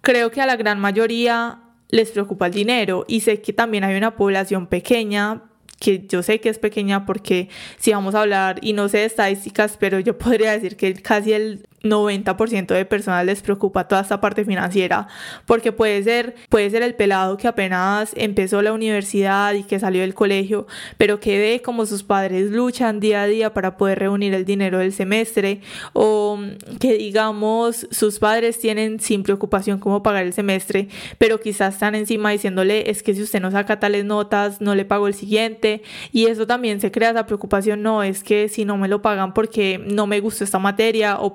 [0.00, 3.04] creo que a la gran mayoría les preocupa el dinero.
[3.06, 5.44] Y sé que también hay una población pequeña
[5.78, 9.04] que yo sé que es pequeña porque si vamos a hablar, y no sé de
[9.04, 14.20] estadísticas, pero yo podría decir que casi el 90% de personas les preocupa toda esta
[14.20, 15.08] parte financiera,
[15.46, 20.00] porque puede ser, puede ser el pelado que apenas empezó la universidad y que salió
[20.02, 20.66] del colegio,
[20.98, 24.78] pero que ve como sus padres luchan día a día para poder reunir el dinero
[24.78, 25.60] del semestre,
[25.92, 26.38] o
[26.80, 32.30] que digamos sus padres tienen sin preocupación cómo pagar el semestre, pero quizás están encima
[32.30, 36.26] diciéndole es que si usted no saca tales notas, no le pago el siguiente, y
[36.26, 39.78] eso también se crea esa preocupación, no, es que si no me lo pagan porque
[39.84, 41.34] no me gusta esta materia o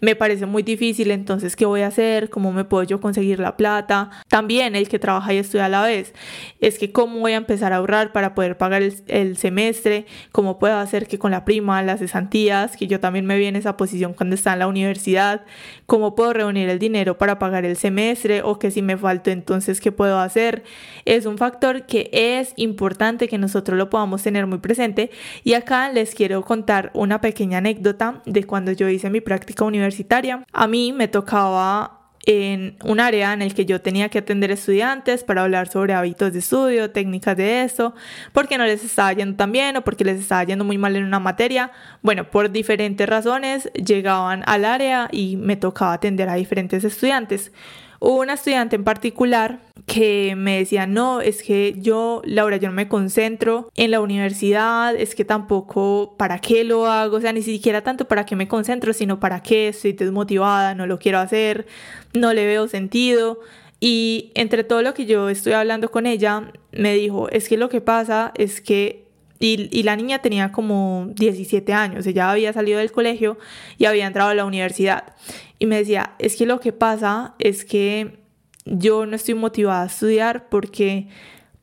[0.00, 2.30] me parece muy difícil, entonces, ¿qué voy a hacer?
[2.30, 4.10] ¿Cómo me puedo yo conseguir la plata?
[4.28, 6.14] También el que trabaja y estudia a la vez,
[6.60, 10.76] es que cómo voy a empezar a ahorrar para poder pagar el, semestre, cómo puedo
[10.76, 14.14] hacer que con la prima, las cesantías, que yo también me vi en esa posición
[14.14, 15.44] cuando estaba en la universidad,
[15.86, 19.80] cómo puedo reunir el dinero para pagar el semestre o que si me falta entonces,
[19.80, 20.62] ¿qué puedo hacer?
[21.04, 25.10] Es un factor que es importante que nosotros lo podamos tener muy presente
[25.44, 30.44] y acá les quiero contar una pequeña anécdota de cuando yo hice mi práctica universitaria.
[30.52, 35.24] A mí me tocaba en un área en el que yo tenía que atender estudiantes
[35.24, 37.94] para hablar sobre hábitos de estudio, técnicas de eso,
[38.34, 41.04] porque no les estaba yendo tan bien o porque les estaba yendo muy mal en
[41.04, 41.70] una materia.
[42.02, 47.50] Bueno, por diferentes razones llegaban al área y me tocaba atender a diferentes estudiantes.
[48.00, 52.74] Hubo una estudiante en particular que me decía, no, es que yo, Laura, yo no
[52.74, 57.42] me concentro en la universidad, es que tampoco para qué lo hago, o sea, ni
[57.42, 61.66] siquiera tanto para qué me concentro, sino para qué estoy desmotivada, no lo quiero hacer,
[62.12, 63.40] no le veo sentido.
[63.80, 67.68] Y entre todo lo que yo estoy hablando con ella, me dijo, es que lo
[67.68, 69.08] que pasa es que
[69.40, 73.38] y, y, la niña tenía como 17 años, ella había salido del colegio
[73.78, 75.14] y había entrado a la universidad.
[75.58, 78.18] Y me decía, es que lo que pasa es que
[78.64, 81.08] yo no estoy motivada a estudiar porque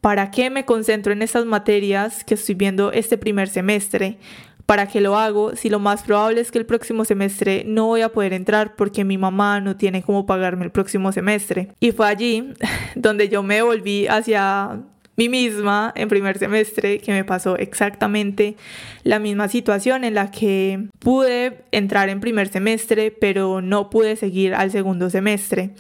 [0.02, 4.18] ¿para qué me concentro en estas materias que estoy viendo este primer semestre?
[4.66, 8.02] ¿Para qué lo hago si lo más probable es que el próximo semestre no voy
[8.02, 11.70] a poder entrar porque mi mamá no tiene cómo pagarme el próximo semestre?
[11.80, 12.54] Y fue allí
[12.96, 14.82] donde yo me volví hacia
[15.18, 18.56] mí misma en primer semestre que me pasó exactamente
[19.04, 24.54] la misma situación en la que pude entrar en primer semestre pero no pude seguir
[24.54, 25.72] al segundo semestre.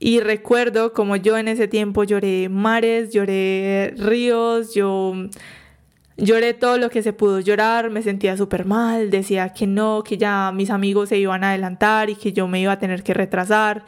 [0.00, 5.14] Y recuerdo como yo en ese tiempo lloré mares, lloré ríos, yo
[6.16, 10.16] lloré todo lo que se pudo llorar, me sentía súper mal, decía que no, que
[10.16, 13.14] ya mis amigos se iban a adelantar y que yo me iba a tener que
[13.14, 13.84] retrasar,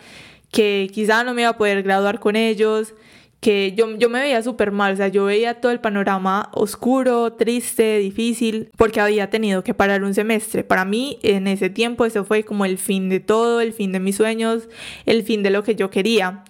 [0.51, 2.95] que quizá no me iba a poder graduar con ellos
[3.41, 7.33] que yo, yo me veía súper mal, o sea, yo veía todo el panorama oscuro,
[7.33, 10.63] triste, difícil, porque había tenido que parar un semestre.
[10.63, 14.01] Para mí, en ese tiempo, eso fue como el fin de todo, el fin de
[14.01, 14.69] mis sueños,
[15.07, 16.45] el fin de lo que yo quería.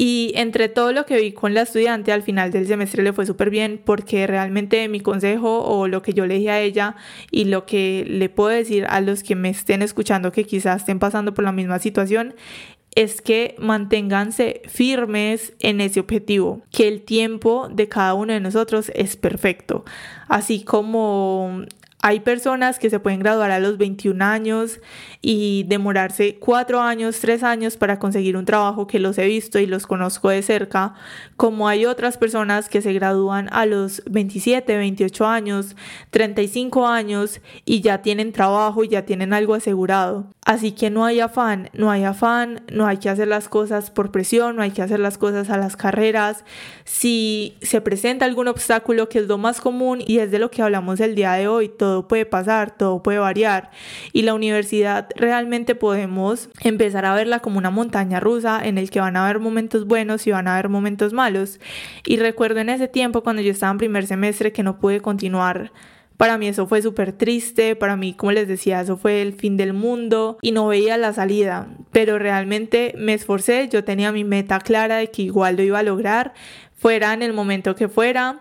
[0.00, 3.26] Y entre todo lo que vi con la estudiante, al final del semestre le fue
[3.26, 6.94] súper bien porque realmente mi consejo o lo que yo le dije a ella
[7.32, 11.00] y lo que le puedo decir a los que me estén escuchando que quizás estén
[11.00, 12.36] pasando por la misma situación
[12.98, 18.90] es que manténganse firmes en ese objetivo, que el tiempo de cada uno de nosotros
[18.92, 19.84] es perfecto.
[20.26, 21.62] Así como
[22.00, 24.80] hay personas que se pueden graduar a los 21 años
[25.20, 29.66] y demorarse 4 años, 3 años para conseguir un trabajo que los he visto y
[29.66, 30.94] los conozco de cerca,
[31.36, 35.74] como hay otras personas que se gradúan a los 27, 28 años,
[36.10, 40.26] 35 años y ya tienen trabajo ya tienen algo asegurado.
[40.44, 44.12] Así que no hay afán, no hay afán, no hay que hacer las cosas por
[44.12, 46.44] presión, no hay que hacer las cosas a las carreras.
[46.84, 50.62] Si se presenta algún obstáculo, que es lo más común y es de lo que
[50.62, 53.70] hablamos el día de hoy, todo puede pasar, todo puede variar.
[54.12, 59.00] Y la universidad realmente podemos empezar a verla como una montaña rusa en el que
[59.00, 61.60] van a haber momentos buenos y van a haber momentos malos.
[62.04, 65.72] Y recuerdo en ese tiempo cuando yo estaba en primer semestre que no pude continuar.
[66.18, 69.56] Para mí eso fue súper triste, para mí, como les decía, eso fue el fin
[69.56, 74.58] del mundo y no veía la salida, pero realmente me esforcé, yo tenía mi meta
[74.58, 76.34] clara de que igual lo iba a lograr,
[76.74, 78.40] fuera en el momento que fuera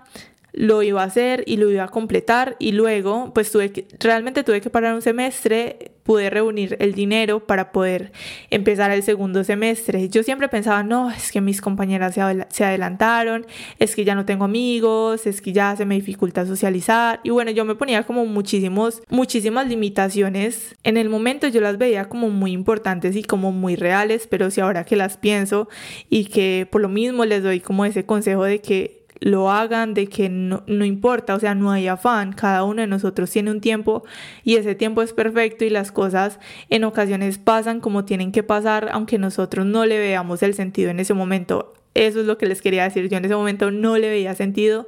[0.57, 4.43] lo iba a hacer y lo iba a completar y luego pues tuve que, realmente
[4.43, 8.11] tuve que parar un semestre, pude reunir el dinero para poder
[8.49, 10.09] empezar el segundo semestre.
[10.09, 12.15] Yo siempre pensaba, no, es que mis compañeras
[12.49, 13.45] se, adelantaron,
[13.77, 17.51] es que ya no tengo amigos, es que ya se me dificulta socializar y bueno,
[17.51, 20.75] yo me ponía como muchísimos, muchísimas limitaciones.
[20.83, 24.59] En el momento yo las veía como muy importantes y como muy reales, pero si
[24.59, 25.69] ahora que las pienso
[26.09, 30.07] y que por lo mismo les doy como ese consejo de que lo hagan, de
[30.07, 33.61] que no, no, importa, o sea, no hay afán, cada uno de nosotros tiene un
[33.61, 34.03] tiempo
[34.43, 36.39] y ese tiempo es perfecto y las cosas
[36.69, 40.99] en ocasiones pasan como tienen que pasar, aunque nosotros no le veamos el sentido en
[40.99, 41.73] ese momento.
[41.93, 44.87] Eso es lo que les quería decir, yo en ese momento no le veía sentido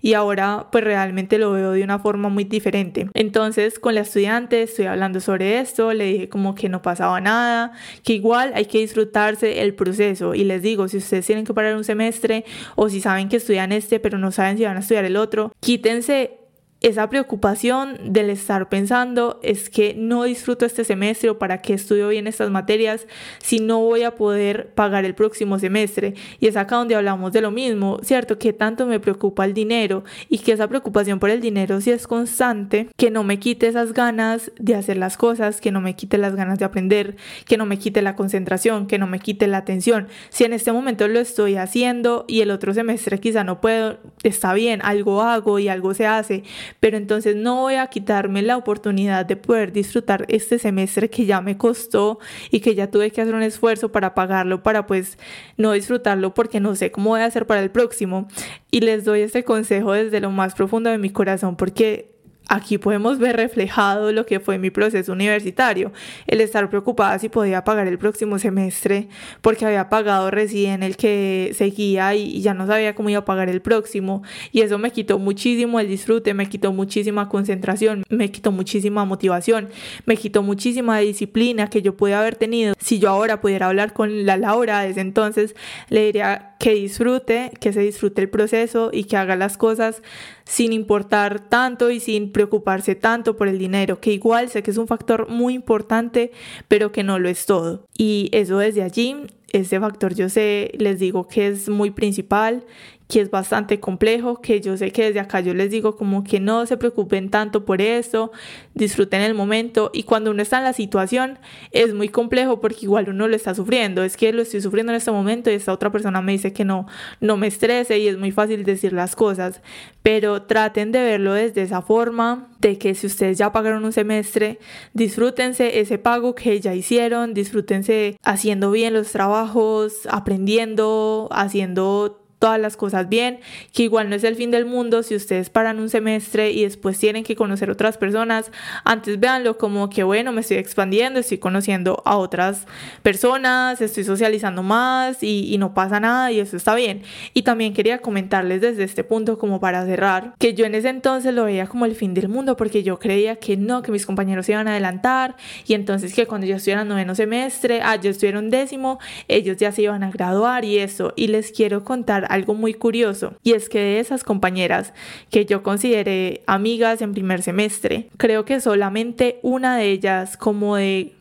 [0.00, 3.08] y ahora pues realmente lo veo de una forma muy diferente.
[3.14, 7.72] Entonces con la estudiante estoy hablando sobre esto, le dije como que no pasaba nada,
[8.02, 11.76] que igual hay que disfrutarse el proceso y les digo, si ustedes tienen que parar
[11.76, 12.44] un semestre
[12.76, 15.52] o si saben que estudian este pero no saben si van a estudiar el otro,
[15.60, 16.39] quítense
[16.80, 22.08] esa preocupación del estar pensando es que no disfruto este semestre o para qué estudio
[22.08, 23.06] bien estas materias
[23.38, 26.14] si no voy a poder pagar el próximo semestre.
[26.38, 28.38] Y es acá donde hablamos de lo mismo, ¿cierto?
[28.38, 32.06] Que tanto me preocupa el dinero y que esa preocupación por el dinero si es
[32.06, 36.16] constante, que no me quite esas ganas de hacer las cosas, que no me quite
[36.16, 39.58] las ganas de aprender, que no me quite la concentración, que no me quite la
[39.58, 40.08] atención.
[40.30, 44.54] Si en este momento lo estoy haciendo y el otro semestre quizá no puedo, está
[44.54, 46.42] bien, algo hago y algo se hace
[46.78, 51.40] pero entonces no voy a quitarme la oportunidad de poder disfrutar este semestre que ya
[51.40, 52.18] me costó
[52.50, 55.18] y que ya tuve que hacer un esfuerzo para pagarlo, para pues
[55.56, 58.28] no disfrutarlo porque no sé cómo voy a hacer para el próximo.
[58.70, 62.19] Y les doy este consejo desde lo más profundo de mi corazón porque
[62.52, 65.92] Aquí podemos ver reflejado lo que fue mi proceso universitario,
[66.26, 69.06] el estar preocupada si podía pagar el próximo semestre
[69.40, 73.48] porque había pagado recién el que seguía y ya no sabía cómo iba a pagar
[73.48, 78.50] el próximo y eso me quitó muchísimo el disfrute, me quitó muchísima concentración, me quitó
[78.50, 79.68] muchísima motivación,
[80.04, 82.74] me quitó muchísima disciplina que yo pude haber tenido.
[82.80, 85.54] Si yo ahora pudiera hablar con la Laura desde entonces,
[85.88, 90.02] le diría que disfrute, que se disfrute el proceso y que haga las cosas
[90.44, 94.76] sin importar tanto y sin preocuparse tanto por el dinero, que igual sé que es
[94.76, 96.32] un factor muy importante,
[96.68, 97.86] pero que no lo es todo.
[97.96, 99.16] Y eso desde allí,
[99.52, 102.66] ese factor yo sé, les digo que es muy principal
[103.10, 106.40] que es bastante complejo, que yo sé que desde acá yo les digo como que
[106.40, 108.30] no se preocupen tanto por eso,
[108.74, 111.38] disfruten el momento y cuando uno está en la situación
[111.72, 114.96] es muy complejo porque igual uno lo está sufriendo, es que lo estoy sufriendo en
[114.96, 116.86] este momento y esta otra persona me dice que no,
[117.20, 119.60] no me estrese y es muy fácil decir las cosas,
[120.02, 124.58] pero traten de verlo desde esa forma, de que si ustedes ya pagaron un semestre,
[124.92, 132.76] disfrútense ese pago que ya hicieron, disfrútense haciendo bien los trabajos, aprendiendo, haciendo todas las
[132.76, 133.38] cosas bien,
[133.72, 136.98] que igual no es el fin del mundo si ustedes paran un semestre y después
[136.98, 138.50] tienen que conocer otras personas,
[138.82, 142.66] antes véanlo como que bueno, me estoy expandiendo, estoy conociendo a otras
[143.02, 147.02] personas, estoy socializando más y, no pasa nada y eso está bien.
[147.34, 151.34] Y también quería comentarles desde este punto como para cerrar, que yo en ese entonces
[151.34, 154.46] lo veía como el fin del mundo porque yo creía que no, que mis compañeros
[154.46, 155.36] se iban a adelantar
[155.66, 159.58] y entonces que cuando yo estuviera en noveno semestre, ah, yo estuviera en décimo, ellos
[159.58, 161.12] ya se iban a graduar y eso.
[161.14, 164.92] Y les quiero contar algo muy curioso y es que de esas compañeras
[165.30, 171.12] que yo consideré amigas en primer semestre, creo que solamente una de ellas como de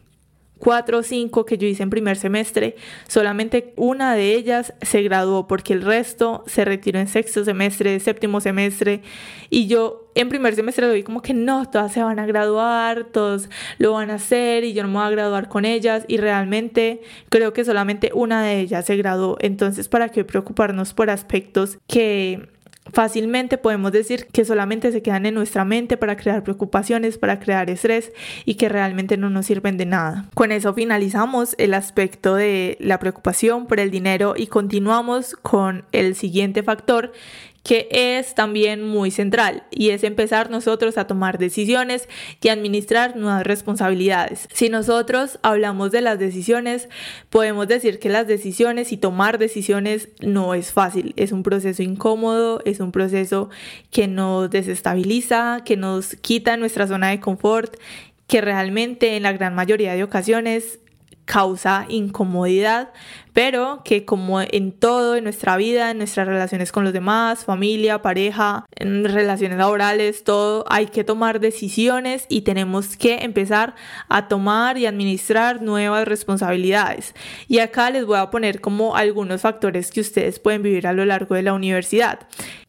[0.59, 2.75] cuatro o cinco que yo hice en primer semestre,
[3.07, 8.41] solamente una de ellas se graduó porque el resto se retiró en sexto semestre, séptimo
[8.41, 9.01] semestre
[9.49, 13.05] y yo en primer semestre lo vi como que no, todas se van a graduar,
[13.05, 16.17] todos lo van a hacer y yo no me voy a graduar con ellas y
[16.17, 21.77] realmente creo que solamente una de ellas se graduó, entonces para qué preocuparnos por aspectos
[21.87, 22.49] que
[22.93, 27.69] Fácilmente podemos decir que solamente se quedan en nuestra mente para crear preocupaciones, para crear
[27.69, 28.11] estrés
[28.45, 30.25] y que realmente no nos sirven de nada.
[30.33, 36.15] Con eso finalizamos el aspecto de la preocupación por el dinero y continuamos con el
[36.15, 37.11] siguiente factor
[37.63, 42.07] que es también muy central y es empezar nosotros a tomar decisiones
[42.41, 44.47] y administrar nuevas responsabilidades.
[44.53, 46.89] Si nosotros hablamos de las decisiones,
[47.29, 52.61] podemos decir que las decisiones y tomar decisiones no es fácil, es un proceso incómodo,
[52.65, 53.49] es un proceso
[53.91, 57.75] que nos desestabiliza, que nos quita nuestra zona de confort,
[58.27, 60.79] que realmente en la gran mayoría de ocasiones
[61.29, 62.89] causa incomodidad,
[63.33, 68.01] pero que como en todo, en nuestra vida, en nuestras relaciones con los demás, familia,
[68.01, 73.75] pareja, en relaciones laborales, todo, hay que tomar decisiones y tenemos que empezar
[74.07, 77.13] a tomar y administrar nuevas responsabilidades.
[77.47, 81.05] Y acá les voy a poner como algunos factores que ustedes pueden vivir a lo
[81.05, 82.21] largo de la universidad.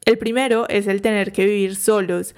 [0.04, 2.34] El primero es el tener que vivir solos.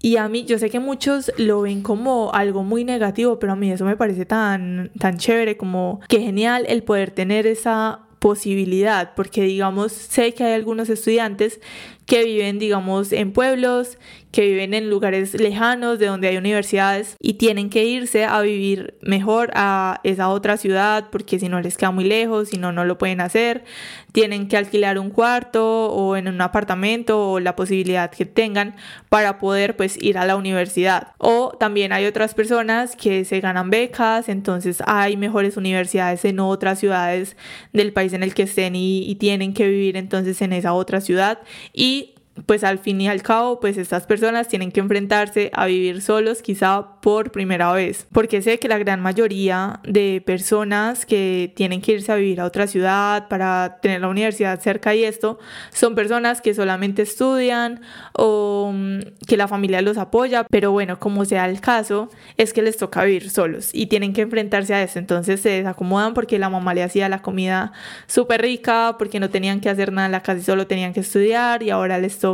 [0.00, 3.56] Y a mí, yo sé que muchos lo ven como algo muy negativo, pero a
[3.56, 9.14] mí eso me parece tan, tan chévere, como que genial el poder tener esa posibilidad,
[9.14, 11.60] porque digamos, sé que hay algunos estudiantes
[12.06, 13.98] que viven, digamos, en pueblos,
[14.36, 18.98] que viven en lugares lejanos de donde hay universidades y tienen que irse a vivir
[19.00, 22.84] mejor a esa otra ciudad porque si no les queda muy lejos, si no, no
[22.84, 23.64] lo pueden hacer.
[24.12, 28.76] Tienen que alquilar un cuarto o en un apartamento o la posibilidad que tengan
[29.08, 31.14] para poder pues ir a la universidad.
[31.16, 36.78] O también hay otras personas que se ganan becas, entonces hay mejores universidades en otras
[36.78, 37.38] ciudades
[37.72, 41.00] del país en el que estén y, y tienen que vivir entonces en esa otra
[41.00, 41.38] ciudad
[41.72, 46.02] y pues al fin y al cabo, pues estas personas tienen que enfrentarse a vivir
[46.02, 51.80] solos quizá por primera vez, porque sé que la gran mayoría de personas que tienen
[51.80, 55.38] que irse a vivir a otra ciudad para tener la universidad cerca y esto,
[55.72, 57.80] son personas que solamente estudian
[58.12, 62.62] o mm, que la familia los apoya, pero bueno, como sea el caso, es que
[62.62, 66.50] les toca vivir solos y tienen que enfrentarse a eso, entonces se desacomodan porque la
[66.50, 67.72] mamá le hacía la comida
[68.06, 71.00] súper rica, porque no tenían que hacer nada en la casa y solo tenían que
[71.00, 72.25] estudiar y ahora les toca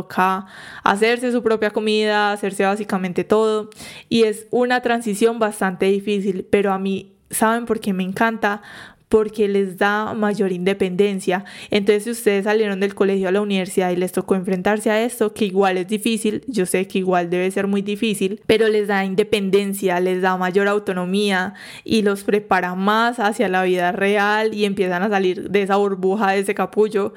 [0.83, 3.69] hacerse su propia comida, hacerse básicamente todo.
[4.09, 8.61] Y es una transición bastante difícil, pero a mí, ¿saben por qué me encanta?
[9.13, 11.45] porque les da mayor independencia.
[11.69, 15.35] Entonces, si ustedes salieron del colegio a la universidad y les tocó enfrentarse a esto,
[15.35, 19.05] que igual es difícil, yo sé que igual debe ser muy difícil, pero les da
[19.05, 25.03] independencia, les da mayor autonomía y los prepara más hacia la vida real y empiezan
[25.03, 27.13] a salir de esa burbuja, de ese capullo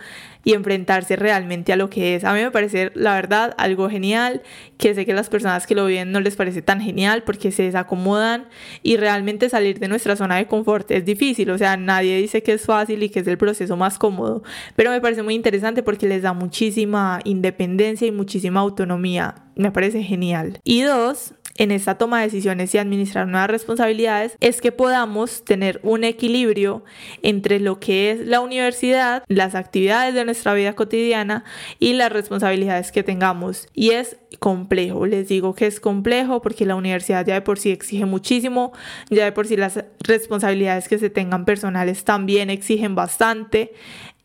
[0.46, 2.22] y enfrentarse realmente a lo que es.
[2.22, 4.42] A mí me parece, la verdad, algo genial,
[4.78, 7.64] que sé que las personas que lo viven no les parece tan genial porque se
[7.64, 8.46] desacomodan
[8.84, 12.52] y realmente salir de nuestra zona de confort es difícil, o sea, nadie dice que
[12.52, 14.44] es fácil y que es el proceso más cómodo,
[14.76, 19.34] pero me parece muy interesante porque les da muchísima independencia y muchísima autonomía.
[19.56, 20.60] Me parece genial.
[20.64, 25.80] Y dos, en esta toma de decisiones y administrar nuevas responsabilidades es que podamos tener
[25.82, 26.84] un equilibrio
[27.22, 31.44] entre lo que es la universidad, las actividades de nuestra vida cotidiana
[31.78, 33.68] y las responsabilidades que tengamos.
[33.74, 37.70] Y es complejo, les digo que es complejo porque la universidad ya de por sí
[37.70, 38.72] exige muchísimo,
[39.08, 43.72] ya de por sí las responsabilidades que se tengan personales también exigen bastante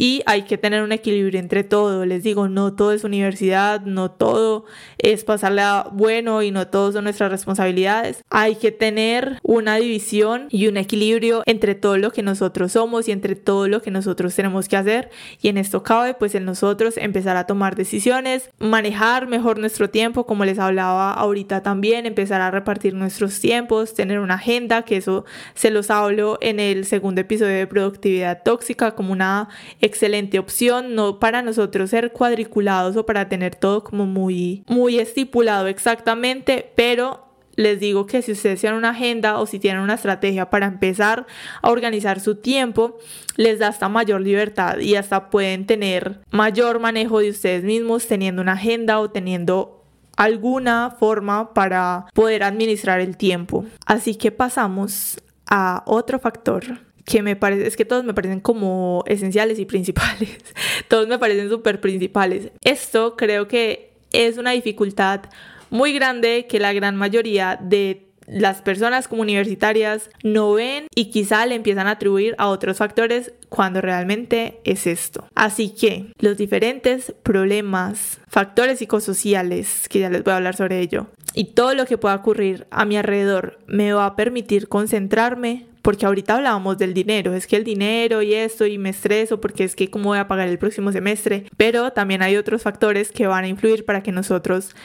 [0.02, 2.08] y hay que tener un equilibrio entre todo.
[2.08, 4.66] Les digo, no todo es universidad, no todo
[4.98, 8.24] es pasarla bueno y no todo son nuestras responsabilidades.
[8.32, 13.12] Hay que tener una división y un equilibrio entre todo lo que nosotros somos y
[13.12, 15.12] entre todo lo que nosotros tenemos que hacer.
[15.40, 20.26] Y en esto cabe pues en nosotros empezar a tomar decisiones, manejar mejor nuestro tiempo,
[20.26, 25.26] como les hablaba ahorita también, empezar a repartir nuestros tiempos, tener una agenda, que eso
[25.54, 29.50] se los hablo en el segundo episodio de productividad tóxica como una
[29.92, 35.68] excelente opción, no para nosotros ser cuadriculados o para tener todo como muy, muy estipulado
[35.68, 40.50] exactamente, pero les digo que si ustedes tienen una agenda o si tienen una estrategia
[40.50, 41.28] para empezar
[41.62, 42.98] a organizar su tiempo,
[43.36, 48.42] les da hasta mayor libertad y hasta pueden tener mayor manejo de ustedes mismos teniendo
[48.42, 49.84] una agenda o teniendo
[50.18, 53.66] alguna forma para poder administrar el tiempo.
[53.86, 59.04] Así que pasamos a otro factor que me parece, es que todos me parecen como
[59.08, 60.38] esenciales y principales.
[60.88, 62.52] todos me parecen súper principales.
[62.64, 65.22] Esto creo que es una dificultad
[65.70, 71.46] muy grande que la gran mayoría de las personas como universitarias no ven y quizá
[71.46, 75.28] le empiezan a atribuir a otros factores cuando realmente es esto.
[75.36, 81.08] Así que los diferentes problemas, factores psicosociales, que ya les voy a hablar sobre ello,
[81.34, 86.06] y todo lo que pueda ocurrir a mi alrededor me va a permitir concentrarme porque
[86.06, 89.76] ahorita hablábamos del dinero, es que el dinero y esto y me estreso porque es
[89.76, 93.46] que cómo voy a pagar el próximo semestre, pero también hay otros factores que van
[93.46, 94.76] a influir para que nosotros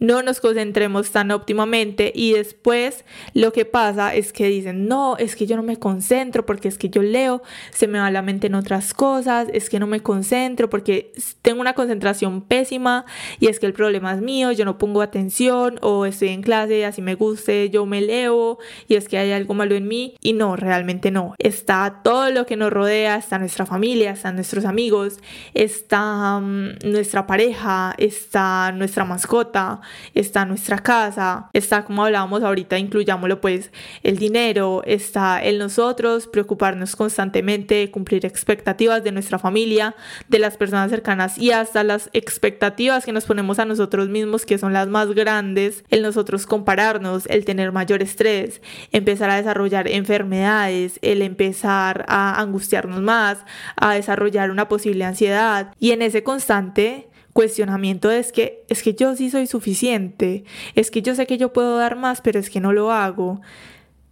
[0.00, 5.36] no nos concentremos tan óptimamente y después lo que pasa es que dicen, no, es
[5.36, 8.48] que yo no me concentro porque es que yo leo, se me va la mente
[8.48, 13.04] en otras cosas, es que no me concentro porque tengo una concentración pésima
[13.38, 16.84] y es que el problema es mío, yo no pongo atención o estoy en clase,
[16.84, 20.32] así me guste, yo me leo y es que hay algo malo en mí y
[20.32, 21.34] no, realmente no.
[21.38, 25.18] Está todo lo que nos rodea, está nuestra familia, están nuestros amigos,
[25.52, 29.80] está mm, nuestra pareja, está nuestra mascota,
[30.14, 33.70] está nuestra casa, está como hablábamos ahorita, incluyámoslo pues
[34.02, 39.94] el dinero, está el nosotros, preocuparnos constantemente, cumplir expectativas de nuestra familia,
[40.28, 44.58] de las personas cercanas y hasta las expectativas que nos ponemos a nosotros mismos que
[44.58, 48.60] son las más grandes, el nosotros compararnos, el tener mayor estrés,
[48.92, 53.38] empezar a desarrollar enfermedades, el empezar a angustiarnos más,
[53.76, 55.74] a desarrollar una posible ansiedad.
[55.78, 61.02] Y en ese constante cuestionamiento es que es que yo sí soy suficiente, es que
[61.02, 63.40] yo sé que yo puedo dar más, pero es que no lo hago.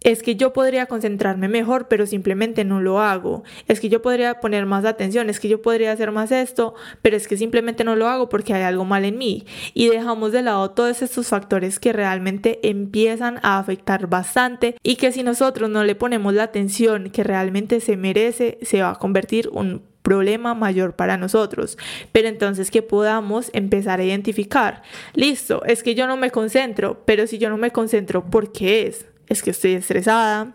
[0.01, 3.43] Es que yo podría concentrarme mejor, pero simplemente no lo hago.
[3.67, 7.17] Es que yo podría poner más atención, es que yo podría hacer más esto, pero
[7.17, 9.45] es que simplemente no lo hago porque hay algo mal en mí.
[9.73, 15.11] Y dejamos de lado todos estos factores que realmente empiezan a afectar bastante y que
[15.11, 19.49] si nosotros no le ponemos la atención que realmente se merece, se va a convertir
[19.51, 21.77] un problema mayor para nosotros.
[22.11, 24.81] Pero entonces que podamos empezar a identificar,
[25.13, 28.87] listo, es que yo no me concentro, pero si yo no me concentro, ¿por qué
[28.87, 29.05] es?
[29.27, 30.53] Es que estoy estresada,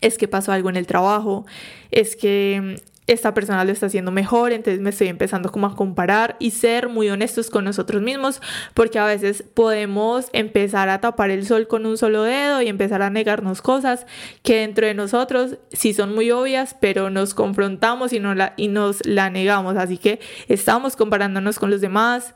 [0.00, 1.46] es que pasó algo en el trabajo,
[1.90, 2.80] es que
[3.12, 6.88] esta persona lo está haciendo mejor, entonces me estoy empezando como a comparar y ser
[6.88, 8.40] muy honestos con nosotros mismos,
[8.74, 13.02] porque a veces podemos empezar a tapar el sol con un solo dedo y empezar
[13.02, 14.06] a negarnos cosas
[14.42, 18.68] que dentro de nosotros sí son muy obvias, pero nos confrontamos y, no la, y
[18.68, 22.34] nos la negamos, así que estamos comparándonos con los demás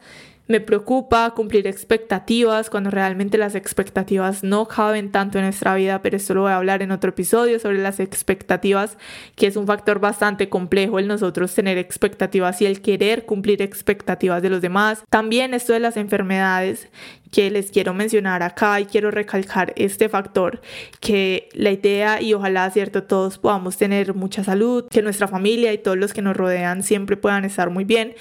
[0.49, 6.17] me preocupa cumplir expectativas cuando realmente las expectativas no caben tanto en nuestra vida, pero
[6.17, 8.97] esto lo voy a hablar en otro episodio sobre las expectativas,
[9.35, 14.43] que es un factor bastante complejo el nosotros tener expectativas y el querer cumplir expectativas
[14.43, 15.03] de los demás.
[15.11, 16.89] También esto de las enfermedades
[17.33, 20.61] que les quiero mencionar acá y quiero recalcar este factor
[21.01, 25.79] que la idea y ojalá cierto todos podamos tener mucha salud, que nuestra familia y
[25.79, 28.15] todos los que nos rodean siempre puedan estar muy bien,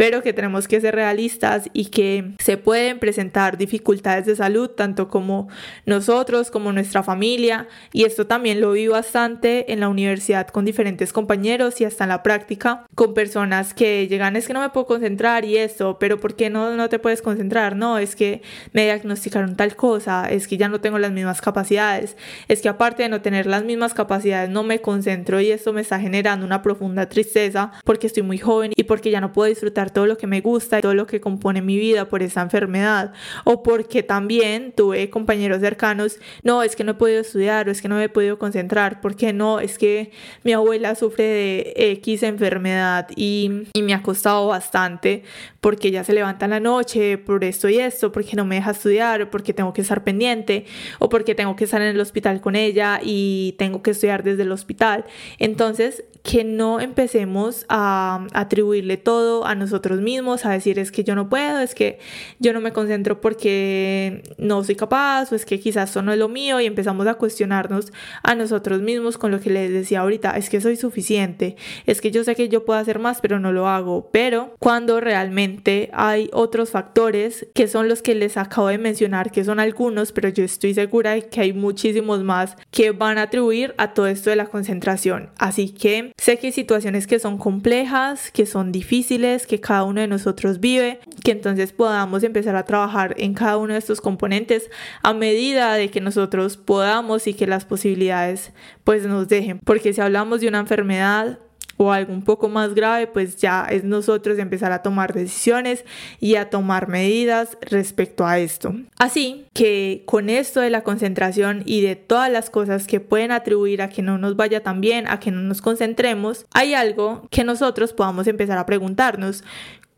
[0.00, 5.08] pero que tenemos que ser realistas y que se pueden presentar dificultades de salud tanto
[5.08, 5.48] como
[5.84, 11.12] nosotros como nuestra familia y esto también lo vi bastante en la universidad con diferentes
[11.12, 14.86] compañeros y hasta en la práctica con personas que llegan es que no me puedo
[14.86, 17.76] concentrar y eso, pero ¿por qué no, no te puedes concentrar?
[17.76, 18.40] No, es que
[18.72, 22.16] me diagnosticaron tal cosa, es que ya no tengo las mismas capacidades,
[22.48, 25.82] es que aparte de no tener las mismas capacidades no me concentro y esto me
[25.82, 29.89] está generando una profunda tristeza porque estoy muy joven y porque ya no puedo disfrutar
[29.92, 33.12] todo lo que me gusta todo lo que compone mi vida por esa enfermedad.
[33.44, 37.82] O porque también tuve compañeros cercanos, no, es que no he podido estudiar o es
[37.82, 40.10] que no me he podido concentrar, porque no, es que
[40.44, 45.22] mi abuela sufre de X enfermedad y, y me ha costado bastante
[45.60, 48.70] porque ella se levanta en la noche por esto y esto, porque no me deja
[48.70, 50.64] estudiar, porque tengo que estar pendiente,
[50.98, 54.42] o porque tengo que estar en el hospital con ella y tengo que estudiar desde
[54.42, 55.04] el hospital.
[55.38, 61.14] Entonces, que no empecemos a atribuirle todo a nosotros mismos, a decir es que yo
[61.14, 61.98] no puedo, es que
[62.38, 66.18] yo no me concentro porque no soy capaz o es que quizás eso no es
[66.18, 67.92] lo mío y empezamos a cuestionarnos
[68.22, 71.56] a nosotros mismos con lo que les decía ahorita, es que soy suficiente,
[71.86, 75.00] es que yo sé que yo puedo hacer más pero no lo hago, pero cuando
[75.00, 80.12] realmente hay otros factores que son los que les acabo de mencionar, que son algunos,
[80.12, 84.06] pero yo estoy segura de que hay muchísimos más que van a atribuir a todo
[84.06, 88.72] esto de la concentración, así que sé que hay situaciones que son complejas, que son
[88.72, 93.56] difíciles, que cada uno de nosotros vive, que entonces podamos empezar a trabajar en cada
[93.56, 94.70] uno de estos componentes
[95.02, 98.52] a medida de que nosotros podamos y que las posibilidades
[98.84, 99.60] pues nos dejen.
[99.60, 101.38] Porque si hablamos de una enfermedad,
[101.82, 105.86] o algo un poco más grave, pues ya es nosotros empezar a tomar decisiones
[106.20, 108.74] y a tomar medidas respecto a esto.
[108.98, 113.80] Así que con esto de la concentración y de todas las cosas que pueden atribuir
[113.80, 117.44] a que no nos vaya tan bien, a que no nos concentremos, hay algo que
[117.44, 119.42] nosotros podamos empezar a preguntarnos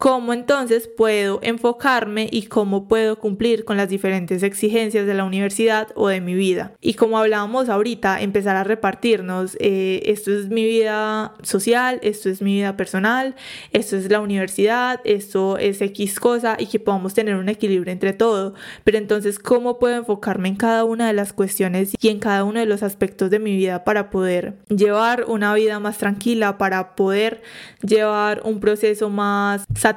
[0.03, 5.90] cómo entonces puedo enfocarme y cómo puedo cumplir con las diferentes exigencias de la universidad
[5.94, 6.72] o de mi vida.
[6.80, 12.42] Y como hablábamos ahorita, empezar a repartirnos, eh, esto es mi vida social, esto es
[12.42, 13.36] mi vida personal,
[13.70, 18.12] esto es la universidad, esto es X cosa y que podamos tener un equilibrio entre
[18.12, 18.55] todo.
[18.82, 22.59] Pero entonces, ¿cómo puedo enfocarme en cada una de las cuestiones y en cada uno
[22.59, 27.42] de los aspectos de mi vida para poder llevar una vida más tranquila, para poder
[27.82, 29.91] llevar un proceso más satisfactorio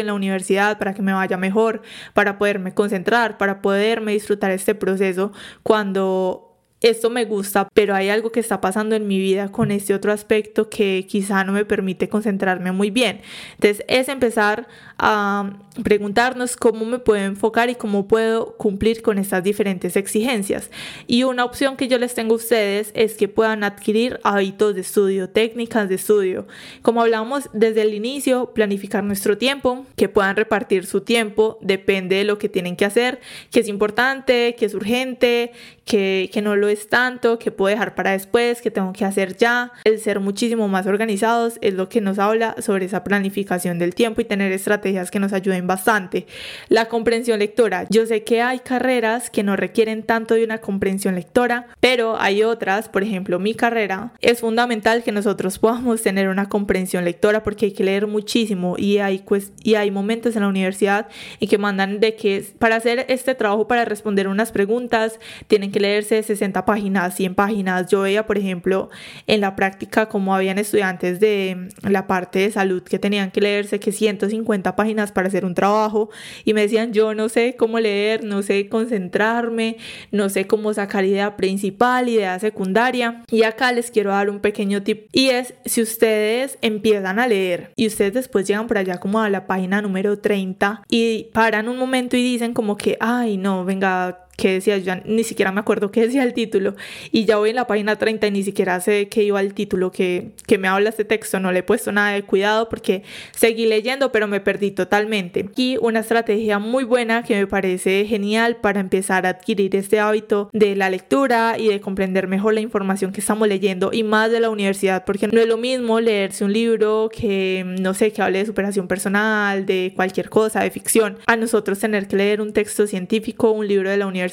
[0.00, 1.82] en la universidad, para que me vaya mejor,
[2.12, 5.32] para poderme concentrar, para poderme disfrutar este proceso
[5.62, 6.43] cuando
[6.84, 10.12] esto me gusta, pero hay algo que está pasando en mi vida con este otro
[10.12, 13.22] aspecto que quizá no me permite concentrarme muy bien.
[13.54, 14.68] Entonces es empezar
[14.98, 15.50] a
[15.82, 20.70] preguntarnos cómo me puedo enfocar y cómo puedo cumplir con estas diferentes exigencias.
[21.06, 24.82] Y una opción que yo les tengo a ustedes es que puedan adquirir hábitos de
[24.82, 26.46] estudio, técnicas de estudio.
[26.82, 32.24] Como hablamos desde el inicio, planificar nuestro tiempo, que puedan repartir su tiempo, depende de
[32.24, 33.20] lo que tienen que hacer,
[33.50, 35.52] que es importante, que es urgente,
[35.84, 39.36] que, que no lo es tanto, que puedo dejar para después, que tengo que hacer
[39.36, 39.72] ya.
[39.84, 44.20] El ser muchísimo más organizados es lo que nos habla sobre esa planificación del tiempo
[44.20, 46.26] y tener estrategias que nos ayuden bastante.
[46.68, 47.86] La comprensión lectora.
[47.90, 52.42] Yo sé que hay carreras que no requieren tanto de una comprensión lectora, pero hay
[52.42, 57.66] otras, por ejemplo, mi carrera, es fundamental que nosotros podamos tener una comprensión lectora porque
[57.66, 61.08] hay que leer muchísimo y hay, pues, y hay momentos en la universidad
[61.40, 65.80] en que mandan de que para hacer este trabajo, para responder unas preguntas, tienen que
[65.80, 67.88] leerse 60 páginas, 100 páginas.
[67.90, 68.90] Yo veía, por ejemplo,
[69.26, 73.80] en la práctica como habían estudiantes de la parte de salud que tenían que leerse
[73.80, 76.10] que 150 páginas para hacer un trabajo
[76.44, 79.76] y me decían, yo no sé cómo leer, no sé concentrarme,
[80.12, 83.24] no sé cómo sacar idea principal, idea secundaria.
[83.32, 87.72] Y acá les quiero dar un pequeño tip y es si ustedes empiezan a leer
[87.74, 91.78] y ustedes después llegan por allá como a la página número 30 y paran un
[91.78, 95.90] momento y dicen como que, ay no, venga, que decía, yo ni siquiera me acuerdo
[95.90, 96.74] qué decía el título
[97.12, 99.90] y ya voy en la página 30 y ni siquiera sé qué iba el título
[99.90, 103.66] que, que me habla este texto, no le he puesto nada de cuidado porque seguí
[103.66, 105.48] leyendo pero me perdí totalmente.
[105.56, 110.50] Y una estrategia muy buena que me parece genial para empezar a adquirir este hábito
[110.52, 114.40] de la lectura y de comprender mejor la información que estamos leyendo y más de
[114.40, 118.38] la universidad porque no es lo mismo leerse un libro que no sé, que hable
[118.38, 122.86] de superación personal, de cualquier cosa, de ficción, a nosotros tener que leer un texto
[122.86, 124.23] científico, un libro de la universidad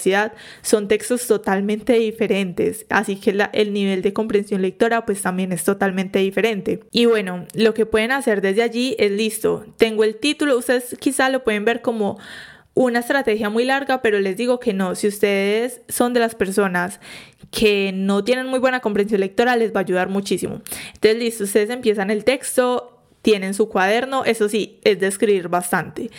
[0.61, 6.19] son textos totalmente diferentes, así que el nivel de comprensión lectora pues también es totalmente
[6.19, 6.81] diferente.
[6.91, 11.29] Y bueno, lo que pueden hacer desde allí es listo, tengo el título, ustedes quizá
[11.29, 12.17] lo pueden ver como
[12.73, 16.99] una estrategia muy larga, pero les digo que no, si ustedes son de las personas
[17.51, 20.61] que no tienen muy buena comprensión lectora, les va a ayudar muchísimo.
[20.93, 26.09] Entonces, listo, ustedes empiezan el texto, tienen su cuaderno, eso sí, es de escribir bastante.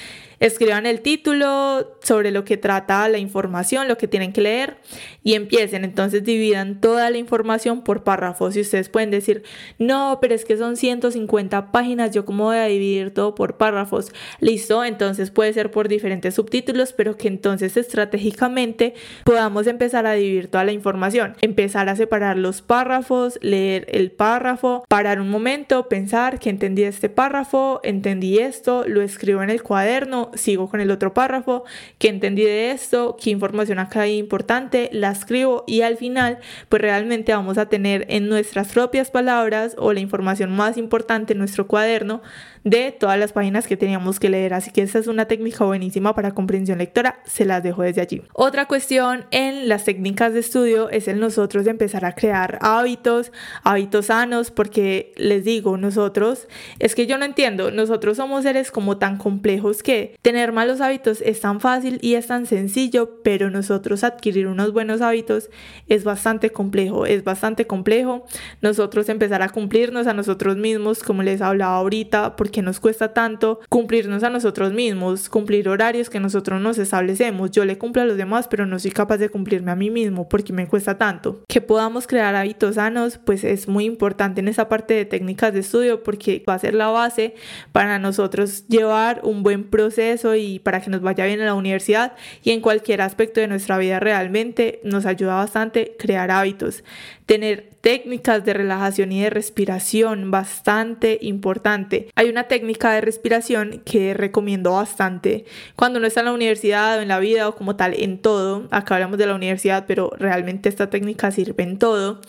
[0.42, 4.78] Escriban el título sobre lo que trata la información, lo que tienen que leer
[5.22, 5.84] y empiecen.
[5.84, 9.44] Entonces dividan toda la información por párrafos y ustedes pueden decir,
[9.78, 14.12] no, pero es que son 150 páginas, yo cómo voy a dividir todo por párrafos.
[14.40, 20.48] Listo, entonces puede ser por diferentes subtítulos, pero que entonces estratégicamente podamos empezar a dividir
[20.48, 26.40] toda la información, empezar a separar los párrafos, leer el párrafo, parar un momento, pensar
[26.40, 31.14] que entendí este párrafo, entendí esto, lo escribo en el cuaderno, sigo con el otro
[31.14, 31.64] párrafo,
[31.98, 36.82] que entendí de esto, qué información acá hay importante, la escribo y al final pues
[36.82, 41.66] realmente vamos a tener en nuestras propias palabras o la información más importante en nuestro
[41.66, 42.22] cuaderno
[42.64, 44.54] de todas las páginas que teníamos que leer.
[44.54, 48.22] Así que esa es una técnica buenísima para comprensión lectora, se las dejo desde allí.
[48.34, 53.32] Otra cuestión en las técnicas de estudio es el nosotros empezar a crear hábitos,
[53.62, 56.48] hábitos sanos, porque les digo, nosotros,
[56.78, 61.20] es que yo no entiendo, nosotros somos seres como tan complejos que tener malos hábitos
[61.20, 65.50] es tan fácil y es tan sencillo, pero nosotros adquirir unos buenos hábitos
[65.88, 68.24] es bastante complejo, es bastante complejo.
[68.60, 73.12] Nosotros empezar a cumplirnos a nosotros mismos, como les hablaba ahorita, porque que nos cuesta
[73.12, 77.50] tanto cumplirnos a nosotros mismos, cumplir horarios que nosotros nos establecemos.
[77.50, 80.28] Yo le cumplo a los demás, pero no soy capaz de cumplirme a mí mismo
[80.28, 81.42] porque me cuesta tanto.
[81.48, 85.60] Que podamos crear hábitos sanos, pues es muy importante en esa parte de técnicas de
[85.60, 87.34] estudio porque va a ser la base
[87.72, 92.12] para nosotros llevar un buen proceso y para que nos vaya bien en la universidad
[92.42, 96.84] y en cualquier aspecto de nuestra vida realmente nos ayuda bastante crear hábitos
[97.32, 102.08] tener técnicas de relajación y de respiración bastante importante.
[102.14, 107.00] Hay una técnica de respiración que recomiendo bastante cuando uno está en la universidad o
[107.00, 108.68] en la vida o como tal en todo.
[108.70, 112.20] Acá hablamos de la universidad, pero realmente esta técnica sirve en todo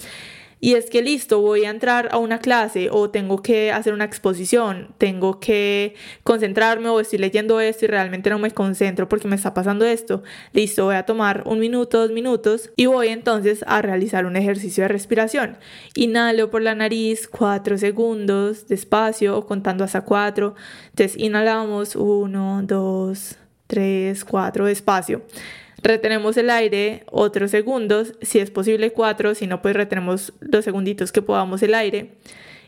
[0.63, 4.05] y es que listo, voy a entrar a una clase o tengo que hacer una
[4.05, 5.93] exposición, tengo que
[6.23, 10.23] concentrarme o estoy leyendo esto y realmente no me concentro porque me está pasando esto.
[10.53, 14.85] Listo, voy a tomar un minuto, dos minutos y voy entonces a realizar un ejercicio
[14.85, 15.57] de respiración.
[15.95, 20.55] Inhalo por la nariz cuatro segundos despacio o contando hasta cuatro.
[20.91, 23.35] Entonces inhalamos uno, dos,
[23.67, 25.23] tres, cuatro despacio.
[25.83, 31.11] Retenemos el aire otros segundos, si es posible cuatro, si no pues retenemos los segunditos
[31.11, 32.13] que podamos el aire.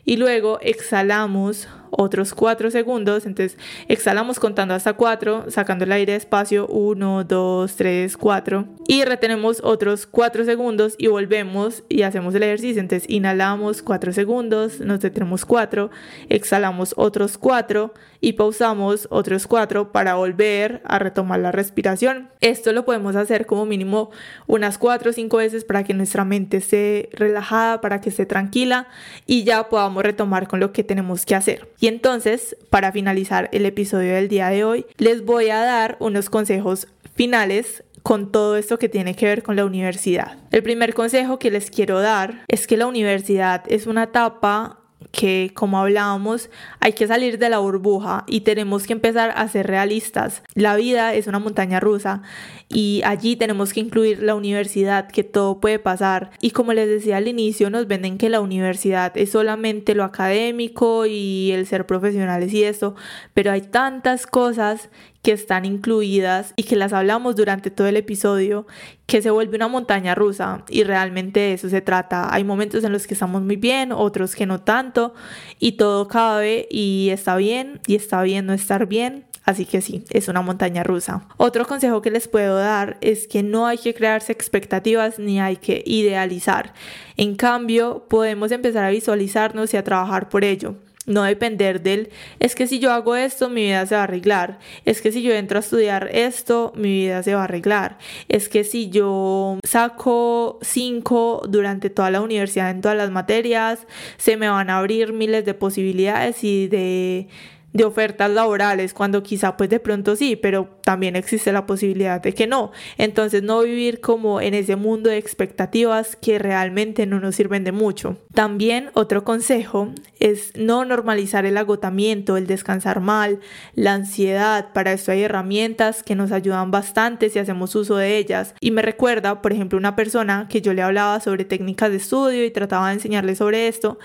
[0.04, 3.26] Y luego exhalamos otros 4 segundos.
[3.26, 8.64] Entonces exhalamos contando hasta 4, sacando el aire despacio, 1, 2, 3, 4.
[8.86, 12.80] Y retenemos otros 4 segundos y volvemos y hacemos el ejercicio.
[12.80, 15.90] Entonces inhalamos 4 segundos, nos detenemos 4,
[16.28, 22.28] exhalamos otros 4 y pausamos otros 4 para volver a retomar la respiración.
[22.40, 24.10] Esto lo podemos hacer como mínimo
[24.46, 28.88] unas 4 o 5 veces para que nuestra mente esté relajada, para que esté tranquila
[29.26, 31.68] y ya podamos retomar con lo que tenemos que hacer.
[31.88, 36.88] Entonces, para finalizar el episodio del día de hoy, les voy a dar unos consejos
[37.14, 40.38] finales con todo esto que tiene que ver con la universidad.
[40.52, 44.78] El primer consejo que les quiero dar es que la universidad es una etapa
[45.16, 49.66] que como hablábamos hay que salir de la burbuja y tenemos que empezar a ser
[49.66, 50.42] realistas.
[50.54, 52.20] La vida es una montaña rusa
[52.68, 56.30] y allí tenemos que incluir la universidad, que todo puede pasar.
[56.42, 61.06] Y como les decía al inicio, nos venden que la universidad es solamente lo académico
[61.06, 62.94] y el ser profesionales y eso,
[63.32, 64.90] pero hay tantas cosas
[65.26, 68.64] que están incluidas y que las hablamos durante todo el episodio,
[69.06, 72.32] que se vuelve una montaña rusa y realmente de eso se trata.
[72.32, 75.14] Hay momentos en los que estamos muy bien, otros que no tanto
[75.58, 79.24] y todo cabe y está bien y está bien no estar bien.
[79.42, 81.26] Así que sí, es una montaña rusa.
[81.38, 85.56] Otro consejo que les puedo dar es que no hay que crearse expectativas ni hay
[85.56, 86.72] que idealizar.
[87.16, 90.76] En cambio, podemos empezar a visualizarnos y a trabajar por ello
[91.06, 94.58] no depender del, es que si yo hago esto, mi vida se va a arreglar,
[94.84, 97.98] es que si yo entro a estudiar esto, mi vida se va a arreglar,
[98.28, 103.86] es que si yo saco 5 durante toda la universidad en todas las materias,
[104.16, 107.28] se me van a abrir miles de posibilidades y de
[107.72, 112.32] de ofertas laborales, cuando quizá pues de pronto sí, pero también existe la posibilidad de
[112.32, 112.72] que no.
[112.96, 117.72] Entonces no vivir como en ese mundo de expectativas que realmente no nos sirven de
[117.72, 118.16] mucho.
[118.32, 123.40] También otro consejo es no normalizar el agotamiento, el descansar mal,
[123.74, 124.72] la ansiedad.
[124.72, 128.54] Para esto hay herramientas que nos ayudan bastante si hacemos uso de ellas.
[128.60, 132.44] Y me recuerda, por ejemplo, una persona que yo le hablaba sobre técnicas de estudio
[132.44, 133.98] y trataba de enseñarle sobre esto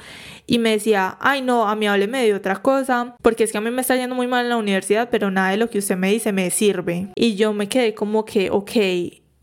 [0.52, 3.70] y me decía, ay no, a mí hábleme de otra cosa, porque es que a
[3.70, 5.96] mí me está yendo muy mal en la universidad, pero nada de lo que usted
[5.96, 7.08] me dice me sirve.
[7.16, 8.72] Y yo me quedé como que, ok,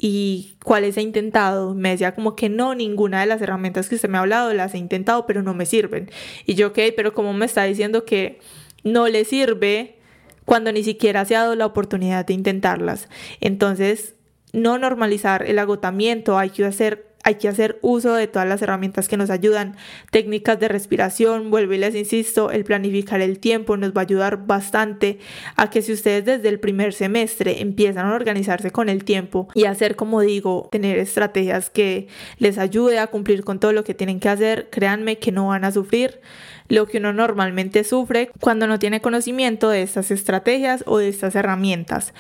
[0.01, 1.75] ¿Y cuáles he intentado?
[1.75, 4.73] Me decía como que no, ninguna de las herramientas que usted me ha hablado las
[4.75, 6.09] he intentado, pero no me sirven.
[6.47, 8.39] Y yo, ok, pero ¿cómo me está diciendo que
[8.85, 9.97] no le sirve
[10.45, 13.09] cuando ni siquiera se ha dado la oportunidad de intentarlas?
[13.41, 14.14] Entonces,
[14.53, 19.09] no normalizar el agotamiento, hay que hacer hay que hacer uso de todas las herramientas
[19.09, 19.77] que nos ayudan,
[20.11, 24.47] técnicas de respiración, vuelvo y les insisto, el planificar el tiempo nos va a ayudar
[24.47, 25.19] bastante
[25.57, 29.64] a que si ustedes desde el primer semestre empiezan a organizarse con el tiempo y
[29.64, 32.09] hacer, como digo, tener estrategias que
[32.39, 35.64] les ayude a cumplir con todo lo que tienen que hacer, créanme que no van
[35.64, 36.21] a sufrir
[36.69, 41.35] lo que uno normalmente sufre cuando no tiene conocimiento de estas estrategias o de estas
[41.35, 42.12] herramientas.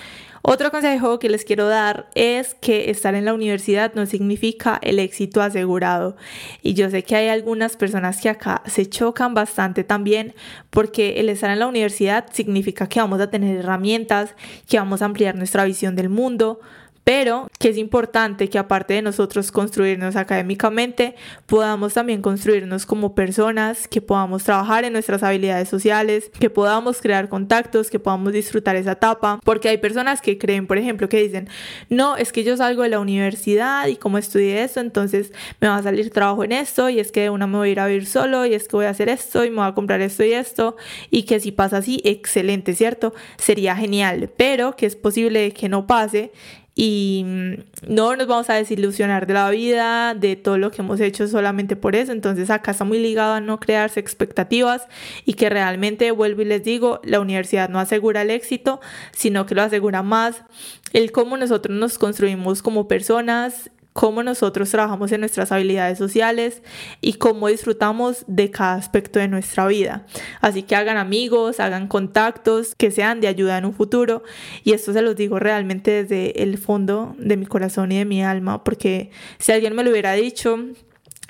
[0.42, 4.98] Otro consejo que les quiero dar es que estar en la universidad no significa el
[4.98, 6.16] éxito asegurado.
[6.62, 10.34] Y yo sé que hay algunas personas que acá se chocan bastante también
[10.70, 14.34] porque el estar en la universidad significa que vamos a tener herramientas,
[14.68, 16.60] que vamos a ampliar nuestra visión del mundo,
[17.08, 21.14] pero que es importante que aparte de nosotros construirnos académicamente,
[21.46, 27.30] podamos también construirnos como personas, que podamos trabajar en nuestras habilidades sociales, que podamos crear
[27.30, 31.48] contactos, que podamos disfrutar esa etapa, porque hay personas que creen, por ejemplo, que dicen,
[31.88, 35.32] no, es que yo salgo de la universidad y como estudié eso, entonces
[35.62, 37.72] me va a salir trabajo en esto y es que de una me voy a
[37.72, 39.72] ir a vivir solo y es que voy a hacer esto y me voy a
[39.72, 40.76] comprar esto y esto
[41.10, 43.14] y que si pasa así, excelente, ¿cierto?
[43.38, 46.32] Sería genial, pero que es posible que no pase
[46.80, 47.54] y mm,
[47.92, 51.74] no nos vamos a desilusionar de la vida, de todo lo que hemos hecho solamente
[51.74, 52.12] por eso.
[52.12, 54.86] Entonces acá está muy ligado a no crearse expectativas
[55.24, 59.56] y que realmente, vuelvo y les digo, la universidad no asegura el éxito, sino que
[59.56, 60.44] lo asegura más
[60.92, 66.62] el cómo nosotros nos construimos como personas cómo nosotros trabajamos en nuestras habilidades sociales
[67.00, 70.06] y cómo disfrutamos de cada aspecto de nuestra vida.
[70.40, 74.22] Así que hagan amigos, hagan contactos que sean de ayuda en un futuro
[74.62, 78.22] y esto se los digo realmente desde el fondo de mi corazón y de mi
[78.22, 80.60] alma porque si alguien me lo hubiera dicho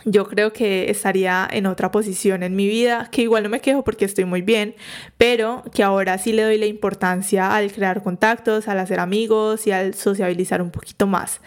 [0.04, 3.82] yo creo que estaría en otra posición en mi vida, que igual no me quejo
[3.82, 4.74] porque estoy muy bien,
[5.16, 9.72] pero que ahora sí le doy la importancia al crear contactos, al hacer amigos y
[9.72, 11.40] al sociabilizar un poquito más.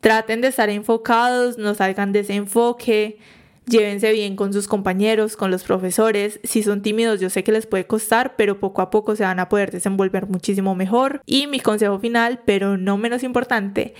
[0.00, 3.18] Traten de estar enfocados, no salgan de ese enfoque.
[3.66, 6.40] Llévense bien con sus compañeros, con los profesores.
[6.42, 9.40] Si son tímidos, yo sé que les puede costar, pero poco a poco se van
[9.40, 11.20] a poder desenvolver muchísimo mejor.
[11.26, 13.94] Y mi consejo final, pero no menos importante,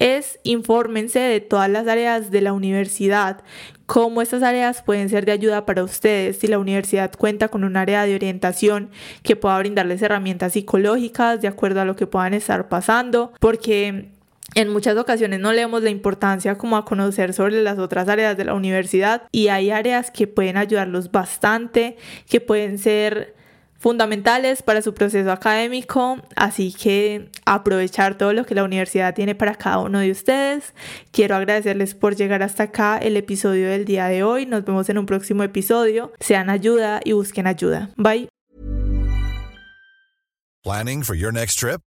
[0.00, 3.44] es infórmense de todas las áreas de la universidad,
[3.86, 7.76] cómo estas áreas pueden ser de ayuda para ustedes, si la universidad cuenta con un
[7.76, 8.90] área de orientación
[9.22, 14.11] que pueda brindarles herramientas psicológicas de acuerdo a lo que puedan estar pasando, porque
[14.54, 18.44] en muchas ocasiones no leemos la importancia como a conocer sobre las otras áreas de
[18.44, 21.96] la universidad y hay áreas que pueden ayudarlos bastante,
[22.28, 23.34] que pueden ser
[23.82, 29.56] fundamentales para su proceso académico, así que aprovechar todo lo que la universidad tiene para
[29.56, 30.72] cada uno de ustedes.
[31.10, 34.46] Quiero agradecerles por llegar hasta acá el episodio del día de hoy.
[34.46, 36.12] Nos vemos en un próximo episodio.
[36.20, 37.90] Sean ayuda y busquen ayuda.
[37.96, 38.28] Bye.
[40.62, 41.80] Planning for your next trip?